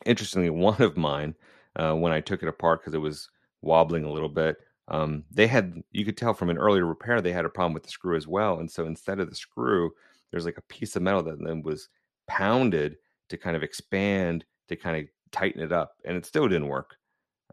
[0.05, 1.35] Interestingly, one of mine
[1.75, 3.29] uh, when I took it apart because it was
[3.61, 7.31] wobbling a little bit, um, they had you could tell from an earlier repair they
[7.31, 9.91] had a problem with the screw as well, and so instead of the screw,
[10.29, 11.89] there's like a piece of metal that then was
[12.27, 12.97] pounded
[13.29, 16.97] to kind of expand to kind of tighten it up, and it still didn't work.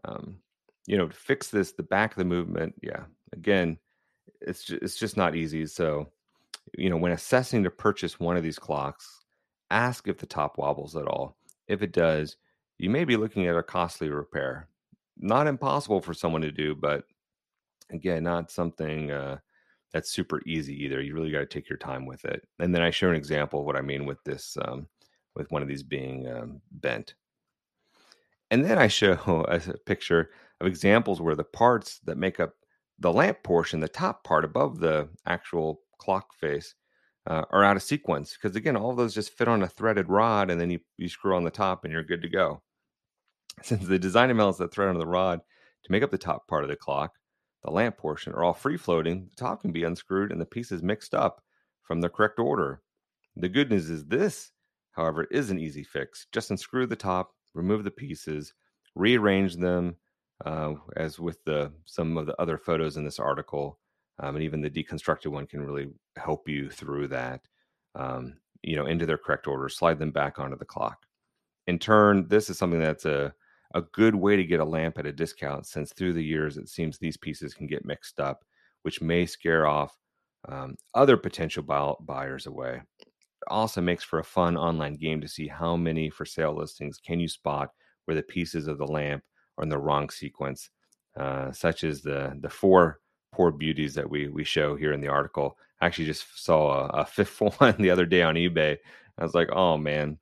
[0.03, 0.37] Um,
[0.87, 3.77] you know, to fix this, the back of the movement, yeah, again,
[4.41, 5.65] it's just, it's just not easy.
[5.65, 6.09] So,
[6.77, 9.23] you know, when assessing to purchase one of these clocks,
[9.71, 11.37] ask if the top wobbles at all.
[11.67, 12.37] If it does,
[12.77, 14.67] you may be looking at a costly repair.
[15.17, 17.03] Not impossible for someone to do, but
[17.91, 19.37] again, not something uh,
[19.91, 21.01] that's super easy either.
[21.01, 22.47] You really got to take your time with it.
[22.59, 24.87] And then I show an example of what I mean with this, um,
[25.35, 27.15] with one of these being um, bent.
[28.51, 29.13] And then I show
[29.47, 30.31] a picture
[30.61, 32.53] of examples where the parts that make up
[32.99, 36.75] the lamp portion, the top part above the actual clock face,
[37.27, 40.49] uh, are out of sequence because again, all those just fit on a threaded rod,
[40.49, 42.61] and then you, you screw on the top, and you're good to go.
[43.61, 45.41] Since the design elements that thread on the rod
[45.83, 47.13] to make up the top part of the clock,
[47.63, 50.81] the lamp portion, are all free floating, the top can be unscrewed and the pieces
[50.81, 51.43] mixed up
[51.83, 52.81] from the correct order.
[53.35, 54.51] The good news is this,
[54.91, 56.27] however, is an easy fix.
[56.31, 58.53] Just unscrew the top, remove the pieces,
[58.95, 59.97] rearrange them
[60.45, 63.79] uh, as with the some of the other photos in this article,
[64.19, 67.41] um, and even the deconstructed one can really help you through that.
[67.95, 71.05] Um, you know, into their correct order, slide them back onto the clock.
[71.67, 73.33] In turn, this is something that's a,
[73.73, 76.67] a good way to get a lamp at a discount since through the years it
[76.67, 78.43] seems these pieces can get mixed up,
[78.83, 79.97] which may scare off
[80.47, 81.63] um, other potential
[82.01, 82.81] buyers away.
[82.99, 86.97] It also makes for a fun online game to see how many for sale listings
[86.97, 87.69] can you spot
[88.05, 89.23] where the pieces of the lamp
[89.59, 90.69] are in the wrong sequence,
[91.17, 92.99] uh, such as the the four
[93.31, 95.57] poor beauties that we we show here in the article.
[95.81, 98.77] I actually just saw a, a fifth one the other day on eBay.
[99.17, 100.17] I was like, oh man.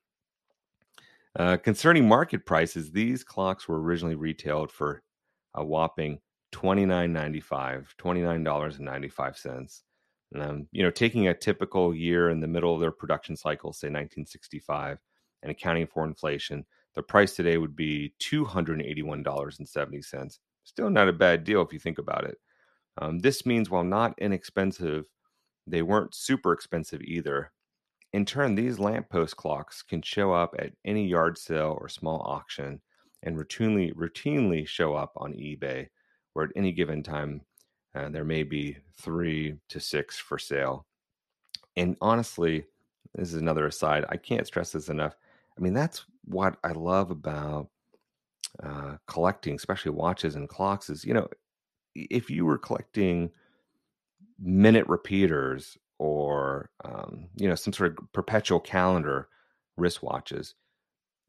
[1.35, 5.03] Uh, concerning market prices, these clocks were originally retailed for
[5.53, 6.19] a whopping
[6.51, 9.81] $29.95, $29.95.
[10.35, 13.87] Um, you know, taking a typical year in the middle of their production cycle, say
[13.87, 14.97] 1965,
[15.43, 16.65] and accounting for inflation,
[16.97, 20.39] the price today would be $281.70.
[20.63, 22.39] Still not a bad deal if you think about it.
[22.97, 25.05] Um, this means while not inexpensive,
[25.67, 27.51] they weren't super expensive either.
[28.13, 32.81] In turn, these lamppost clocks can show up at any yard sale or small auction
[33.21, 35.89] and routinely routinely show up on eBay,
[36.33, 37.41] where at any given time
[37.93, 40.87] uh, there may be three to six for sale.
[41.75, 42.65] And honestly,
[43.13, 44.03] this is another aside.
[44.09, 45.15] I can't stress this enough.
[45.57, 47.69] I mean, that's what I love about
[48.63, 51.27] uh, collecting, especially watches and clocks, is you know,
[51.95, 53.31] if you were collecting
[54.39, 59.29] minute repeaters or um, you know some sort of perpetual calendar
[59.79, 60.53] wristwatches,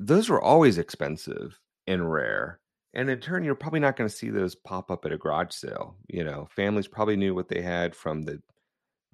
[0.01, 2.61] those were always expensive and rare.
[2.95, 5.53] And in turn, you're probably not going to see those pop up at a garage
[5.53, 5.95] sale.
[6.09, 8.41] You know, families probably knew what they had from the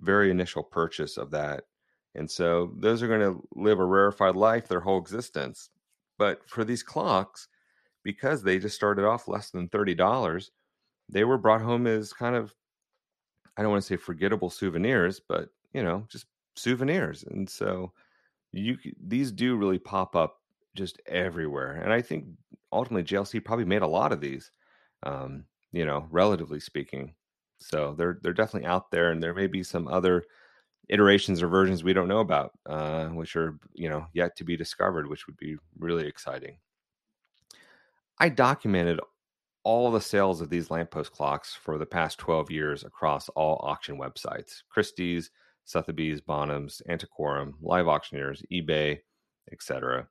[0.01, 1.65] very initial purchase of that
[2.15, 5.71] and so those are going to live a rarefied life their whole existence.
[6.19, 7.49] But for these clocks,
[8.05, 10.51] because they just started off less than $30,
[11.09, 12.55] they were brought home as kind of,
[13.57, 17.25] I don't want to say forgettable souvenirs, but, you know, just souvenirs.
[17.25, 17.93] And so
[18.53, 20.41] you these do really pop up
[20.75, 21.81] just everywhere.
[21.83, 22.27] And I think
[22.73, 24.51] ultimately JLC probably made a lot of these,
[25.03, 27.15] um, you know, relatively speaking.
[27.59, 30.25] So they're they're definitely out there, and there may be some other
[30.89, 34.57] iterations or versions we don't know about, uh, which are you know yet to be
[34.57, 36.59] discovered, which would be really exciting.
[38.19, 39.01] I documented
[39.65, 43.99] all the sales of these lamppost clocks for the past 12 years across all auction
[43.99, 45.31] websites Christie's,
[45.65, 49.01] Sotheby's, Bonhams, Antiquorum, Live Auctioneers, eBay,
[49.53, 50.07] etc.,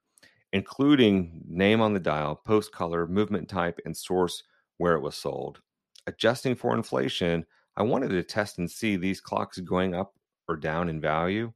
[0.51, 4.43] including name on the dial, post color, movement type, and source
[4.77, 5.61] where it was sold.
[6.07, 7.45] Adjusting for inflation,
[7.77, 10.13] I wanted to test and see these clocks going up
[10.47, 11.51] or down in value?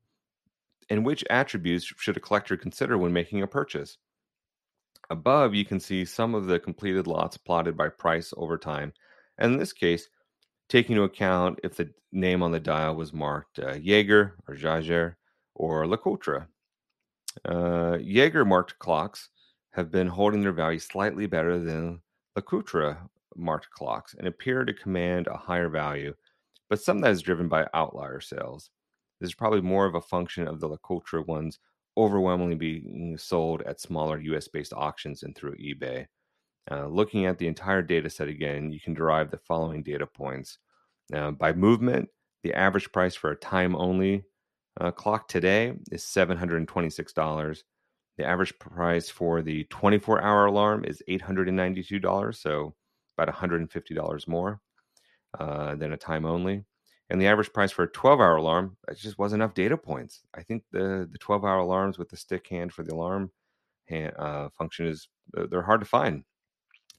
[0.89, 3.97] And which attributes should a collector consider when making a purchase?
[5.09, 8.93] Above, you can see some of the completed lots plotted by price over time.
[9.37, 10.09] And in this case,
[10.69, 15.17] taking into account if the name on the dial was marked uh, Jaeger or Jaeger
[15.55, 16.47] or LeCoultre.
[17.45, 19.29] Uh, Jaeger marked clocks
[19.71, 22.01] have been holding their value slightly better than
[22.37, 22.97] LeCoultre
[23.35, 26.13] marked clocks and appear to command a higher value,
[26.69, 28.71] but some that is driven by outlier sales.
[29.19, 31.59] This is probably more of a function of the La LeCoultre ones
[31.97, 36.05] overwhelmingly being sold at smaller US based auctions and through eBay.
[36.69, 40.59] Uh, looking at the entire data set again, you can derive the following data points.
[41.13, 42.09] Uh, by movement,
[42.43, 44.23] the average price for a time only
[44.79, 47.63] uh, clock today is $726.
[48.17, 52.75] The average price for the 24 hour alarm is $892, so
[53.17, 54.59] about $150 more
[55.39, 56.63] uh, than a time only
[57.09, 60.21] and the average price for a 12 hour alarm it just wasn't enough data points.
[60.35, 63.31] I think the the 12 hour alarms with the stick hand for the alarm
[63.87, 66.23] hand, uh, function is they're hard to find.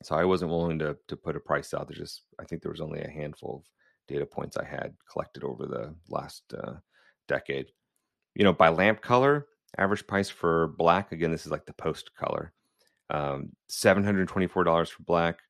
[0.03, 1.89] So i wasn't willing to to put a price out.
[1.89, 3.71] There's just i think there was only a handful of
[4.09, 6.75] data points i had collected over the last uh,
[7.27, 7.67] decade.
[8.35, 9.47] You know by lamp color
[9.77, 12.53] average price for black again this is like the post color
[13.11, 15.41] um, $724 for black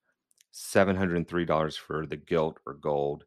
[0.55, 3.25] $703 for the gilt or gold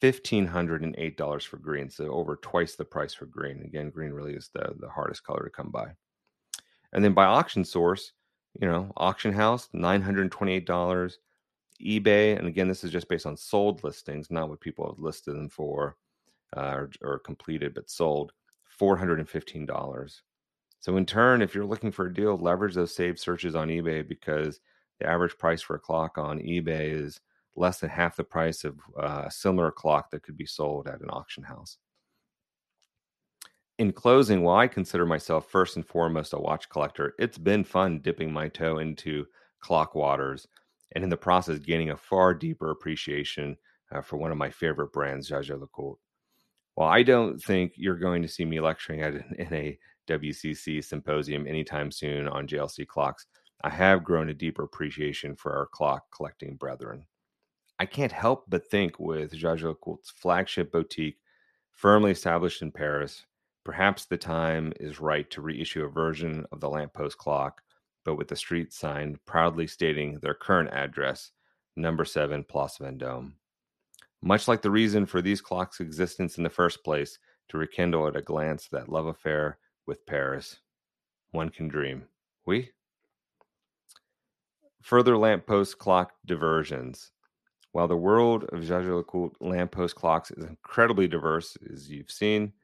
[0.00, 3.62] fifteen hundred and eight dollars for green, so over twice the price for green.
[3.62, 5.88] Again, green really is the the hardest color to come by.
[6.92, 8.12] And then by auction source,
[8.60, 11.18] you know, auction house nine hundred twenty eight dollars,
[11.84, 15.34] eBay, and again, this is just based on sold listings, not what people have listed
[15.34, 15.96] them for
[16.56, 18.32] uh, or, or completed, but sold
[18.64, 20.22] four hundred and fifteen dollars.
[20.80, 24.06] So in turn, if you're looking for a deal, leverage those saved searches on eBay
[24.06, 24.60] because
[25.00, 27.20] the average price for a clock on eBay is
[27.56, 31.00] less than half the price of uh, a similar clock that could be sold at
[31.00, 31.78] an auction house.
[33.78, 37.98] In closing, while I consider myself first and foremost a watch collector, it's been fun
[37.98, 39.26] dipping my toe into
[39.60, 40.46] clock waters
[40.94, 43.56] and in the process gaining a far deeper appreciation
[43.92, 45.98] uh, for one of my favorite brands, Jaeger LeCoultre.
[46.74, 49.78] While I don't think you're going to see me lecturing at an, in a
[50.08, 53.26] WCC symposium anytime soon on JLC clocks,
[53.62, 57.06] I have grown a deeper appreciation for our clock collecting brethren.
[57.78, 61.18] I can't help but think with Jaeger-LeCoultre's flagship boutique
[61.72, 63.26] firmly established in Paris,
[63.64, 67.62] perhaps the time is right to reissue a version of the lamppost clock,
[68.04, 71.32] but with the street sign proudly stating their current address,
[71.76, 73.32] number 7 Place Vendôme.
[74.22, 77.18] Much like the reason for these clocks' existence in the first place,
[77.48, 80.60] to rekindle at a glance that love affair with Paris.
[81.30, 82.04] One can dream.
[82.44, 82.70] We?
[84.82, 87.12] Further lamppost clock diversions.
[87.76, 92.54] While the world of Jaeger-LeCoultre lamppost clocks is incredibly diverse, as you've seen,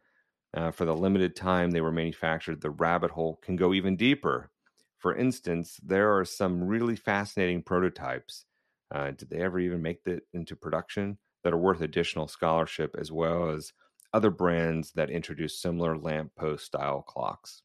[0.55, 4.51] uh, for the limited time they were manufactured, the rabbit hole can go even deeper.
[4.97, 8.47] For instance, there are some really fascinating prototypes.
[8.91, 11.19] Uh, did they ever even make it into production?
[11.45, 13.75] that are worth additional scholarship, as well as
[14.15, 17.61] other brands that introduce similar lamppost style clocks.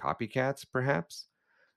[0.00, 1.26] Copycats, perhaps?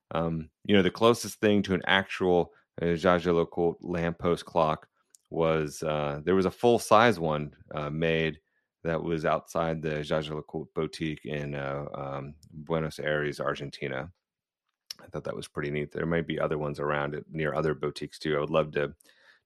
[0.09, 2.51] Um, you know, the closest thing to an actual
[2.81, 4.87] uh, Jaeger-LeCoultre lamppost clock
[5.33, 8.39] was uh, there was a full size one uh, made
[8.83, 14.11] that was outside the Jaeger-LeCoultre boutique in uh, um, Buenos Aires, Argentina.
[15.01, 15.91] I thought that was pretty neat.
[15.91, 18.35] There might be other ones around it near other boutiques too.
[18.37, 18.93] I would love to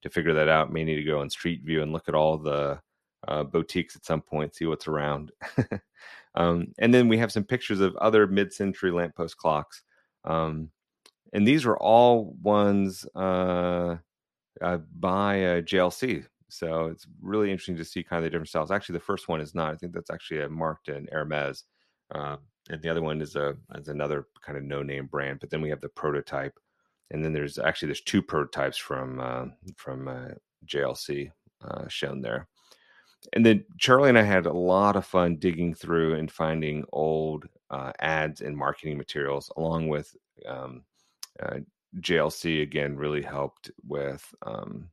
[0.01, 0.71] to figure that out.
[0.71, 2.79] May need to go on Street View and look at all the
[3.27, 5.31] uh, boutiques at some point, see what's around.
[6.35, 9.81] um, and then we have some pictures of other mid-century lamppost clocks.
[10.23, 10.69] Um,
[11.33, 13.95] and these were all ones uh,
[14.61, 16.25] uh, by uh, JLC.
[16.49, 18.71] So it's really interesting to see kind of the different styles.
[18.71, 19.73] Actually, the first one is not.
[19.73, 21.65] I think that's actually a marked in Hermes,
[22.15, 22.37] uh,
[22.69, 25.39] and the other one is a is another kind of no name brand.
[25.39, 26.57] But then we have the prototype,
[27.11, 29.45] and then there's actually there's two prototypes from uh,
[29.75, 30.29] from uh,
[30.65, 31.31] JLC
[31.65, 32.47] uh, shown there.
[33.33, 37.45] And then Charlie and I had a lot of fun digging through and finding old
[37.69, 40.83] uh, ads and marketing materials, along with um,
[41.41, 41.59] uh,
[41.99, 42.61] JLC.
[42.61, 44.89] Again, really helped with um,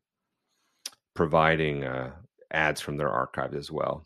[1.14, 2.12] providing uh,
[2.50, 4.04] ads from their archive as well.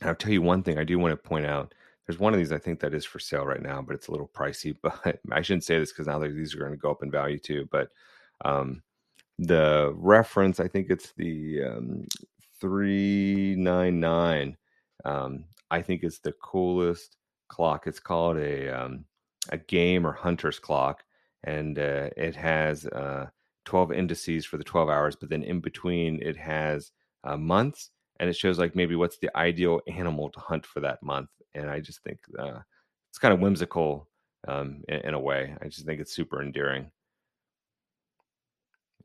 [0.00, 1.74] And I'll tell you one thing I do want to point out
[2.06, 4.10] there's one of these I think that is for sale right now, but it's a
[4.10, 4.76] little pricey.
[4.82, 7.38] But I shouldn't say this because now these are going to go up in value
[7.38, 7.68] too.
[7.70, 7.90] But
[8.44, 8.82] um,
[9.38, 12.06] the reference, I think it's the um,
[12.60, 14.56] three nine nine.
[15.04, 17.16] Um, I think it's the coolest
[17.48, 17.86] clock.
[17.86, 19.04] It's called a um,
[19.50, 21.03] a game or hunter's clock,
[21.44, 23.26] and uh, it has uh,
[23.64, 25.16] twelve indices for the twelve hours.
[25.16, 26.92] But then in between, it has
[27.22, 27.90] uh, months
[28.20, 31.30] and it shows like maybe what's the ideal animal to hunt for that month.
[31.54, 32.60] And I just think uh,
[33.10, 34.08] it's kind of whimsical
[34.46, 35.56] um, in, in, a way.
[35.62, 36.90] I just think it's super endearing.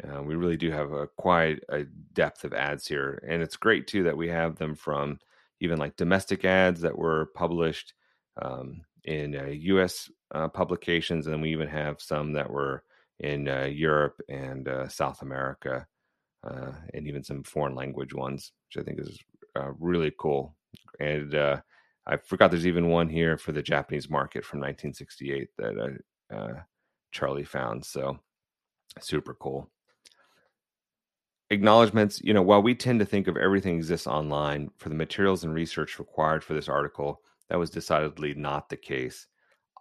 [0.04, 1.84] Uh, we really do have a quite a
[2.14, 5.20] depth of ads here, and it's great too that we have them from
[5.60, 7.94] even like domestic ads that were published
[8.42, 10.10] um, in uh, U.S.
[10.34, 12.84] Uh, publications, and then we even have some that were
[13.20, 15.88] in uh, Europe and uh, South America
[16.47, 19.20] uh, and even some foreign language ones, which I think is
[19.80, 20.55] really cool.
[20.99, 26.64] And I forgot there's even one here for the Japanese market from 1968 that
[27.12, 27.84] Charlie found.
[27.84, 28.20] So
[29.01, 29.70] super cool.
[31.49, 35.43] Acknowledgements, you know, while we tend to think of everything exists online for the materials
[35.43, 39.28] and research required for this article, that was decidedly not the case.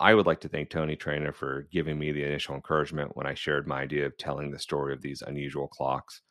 [0.01, 3.35] I would like to thank Tony Traina for giving me the initial encouragement when I
[3.35, 6.23] shared my idea of telling the story of these unusual clocks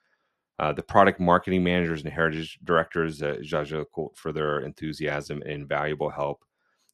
[0.59, 6.09] uh, the product marketing managers and heritage directors at Jaeger-LeCoultre for their enthusiasm and invaluable
[6.09, 6.43] help,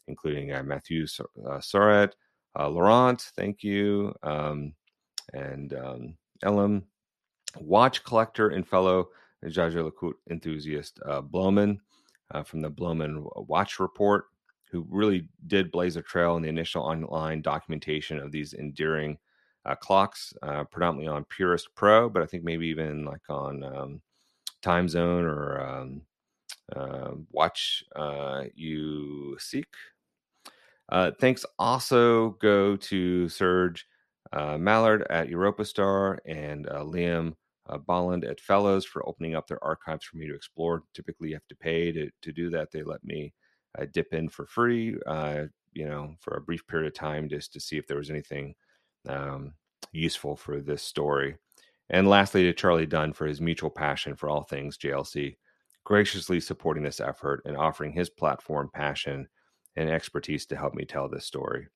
[0.08, 1.06] including uh, Matthew
[1.48, 2.12] uh, Soret,
[2.60, 4.74] uh, Laurent, thank you, um,
[5.34, 6.84] and um, Elam,
[7.58, 9.08] watch collector and fellow
[9.44, 11.80] Jaeger-LeCoultre enthusiast uh, Bloman
[12.32, 14.26] uh, from the Bloman Watch Report,
[14.74, 19.18] who really did blaze a trail in the initial online documentation of these endearing
[19.66, 24.02] uh, clocks, uh, predominantly on PuristSPro, but I think maybe even like on um,
[24.64, 26.02] Time Zone or um,
[26.76, 29.68] uh, Watch uh, You Seek.
[30.90, 33.86] Uh, thanks also go to Serge
[34.34, 37.36] uh, Maillard at Europa Star and Liam
[37.86, 40.82] Bolland at Fellows for opening up their archives for me to explore.
[40.96, 42.72] Typically, you have to pay to, to do that.
[42.72, 43.34] They let me
[43.92, 44.98] dip in for free,
[45.74, 48.56] you know, for a brief period of time just to see if there was anything
[49.08, 49.54] um,
[49.92, 51.36] useful for this story.
[51.90, 55.38] And lastly, to Charlie Dunn for his mutual passion for all things JLC,
[55.84, 59.28] graciously supporting this effort and offering his platform, passion,
[59.76, 61.68] and expertise to help me tell this story.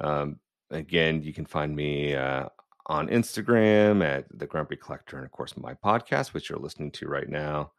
[0.00, 2.46] Um, again, you can find me uh,
[2.86, 7.08] on Instagram at the Grumpy Collector, and of course, my podcast, which you're listening to
[7.08, 7.72] right now.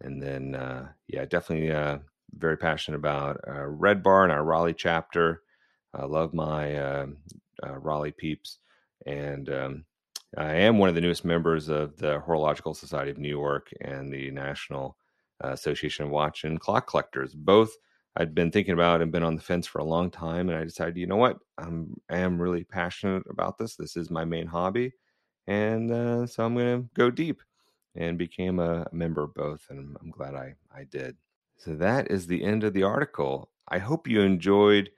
[0.00, 1.98] And then uh, yeah, definitely uh,
[2.34, 5.42] very passionate about uh, Red Bar and our Raleigh chapter.
[5.94, 7.06] I love my uh,
[7.64, 8.58] uh, Raleigh peeps,
[9.06, 9.84] and um,
[10.36, 14.12] I am one of the newest members of the Horological Society of New York and
[14.12, 14.96] the National
[15.44, 17.34] uh, Association of Watch and Clock Collectors.
[17.34, 17.70] Both
[18.16, 20.64] I'd been thinking about and been on the fence for a long time, and I
[20.64, 23.76] decided, you know what, I'm I am really passionate about this.
[23.76, 24.92] This is my main hobby,
[25.46, 25.90] and
[26.30, 27.42] so I'm going to go deep.
[27.96, 31.16] And became a, member of both, and I'm glad I I did.
[31.58, 33.50] So that is the end of the article.
[33.68, 34.90] I hope you enjoyed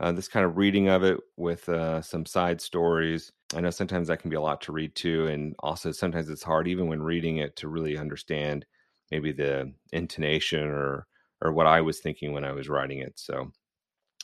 [0.00, 3.30] uh, this kind of reading of it with uh, some side stories.
[3.54, 6.42] I know sometimes that can be a lot to read too, and also sometimes it's
[6.42, 8.66] hard, even when reading it, to really understand
[9.10, 11.06] maybe the intonation or
[11.42, 13.18] or what I was thinking when I was writing it.
[13.18, 13.50] So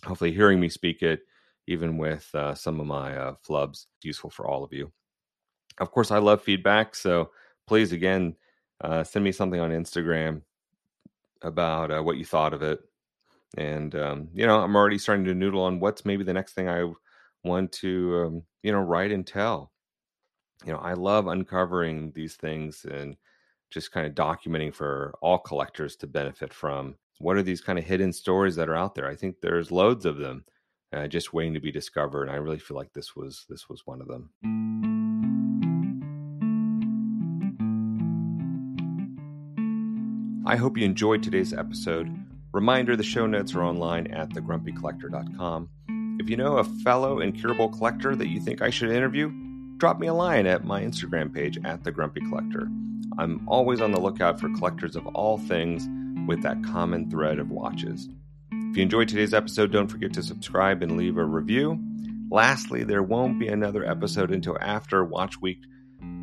[0.05, 1.21] hopefully, hearing me speak it,
[1.67, 4.93] even with uh, some of my uh, flubs, useful for all of you.
[5.79, 7.31] Of course, I love feedback, so
[7.67, 8.37] please again
[8.81, 10.43] uh, send me something on Instagram
[11.43, 12.81] about uh, what you thought of it.
[13.57, 16.69] And um, you know, I'm already starting to noodle on what's maybe the next thing
[16.69, 16.91] I
[17.45, 19.73] want to um, you know write and tell.
[20.65, 23.17] You know, I love uncovering these things and
[23.71, 26.97] just kind of documenting for all collectors to benefit from.
[27.19, 29.09] What are these kind of hidden stories that are out there?
[29.09, 30.45] I think there's loads of them,
[30.93, 32.25] uh, just waiting to be discovered.
[32.25, 35.76] And I really feel like this was this was one of them.
[40.49, 42.09] I hope you enjoyed today's episode.
[42.53, 45.69] Reminder the show notes are online at thegrumpycollector.com.
[46.21, 49.33] If you know a fellow incurable collector that you think I should interview,
[49.79, 52.69] drop me a line at my Instagram page at The Grumpy Collector.
[53.19, 55.89] I'm always on the lookout for collectors of all things
[56.29, 58.09] with that common thread of watches.
[58.53, 61.77] If you enjoyed today's episode, don't forget to subscribe and leave a review.
[62.31, 65.59] Lastly, there won't be another episode until after Watch Week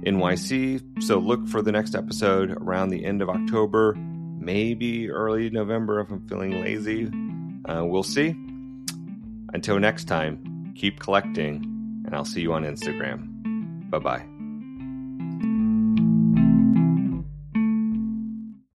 [0.05, 3.97] NYC, so look for the next episode around the end of October,
[4.45, 7.11] maybe early November if I'm feeling lazy.
[7.65, 8.35] Uh, we'll see.
[9.53, 13.89] Until next time, keep collecting, and I'll see you on Instagram.
[13.89, 14.32] Bye bye.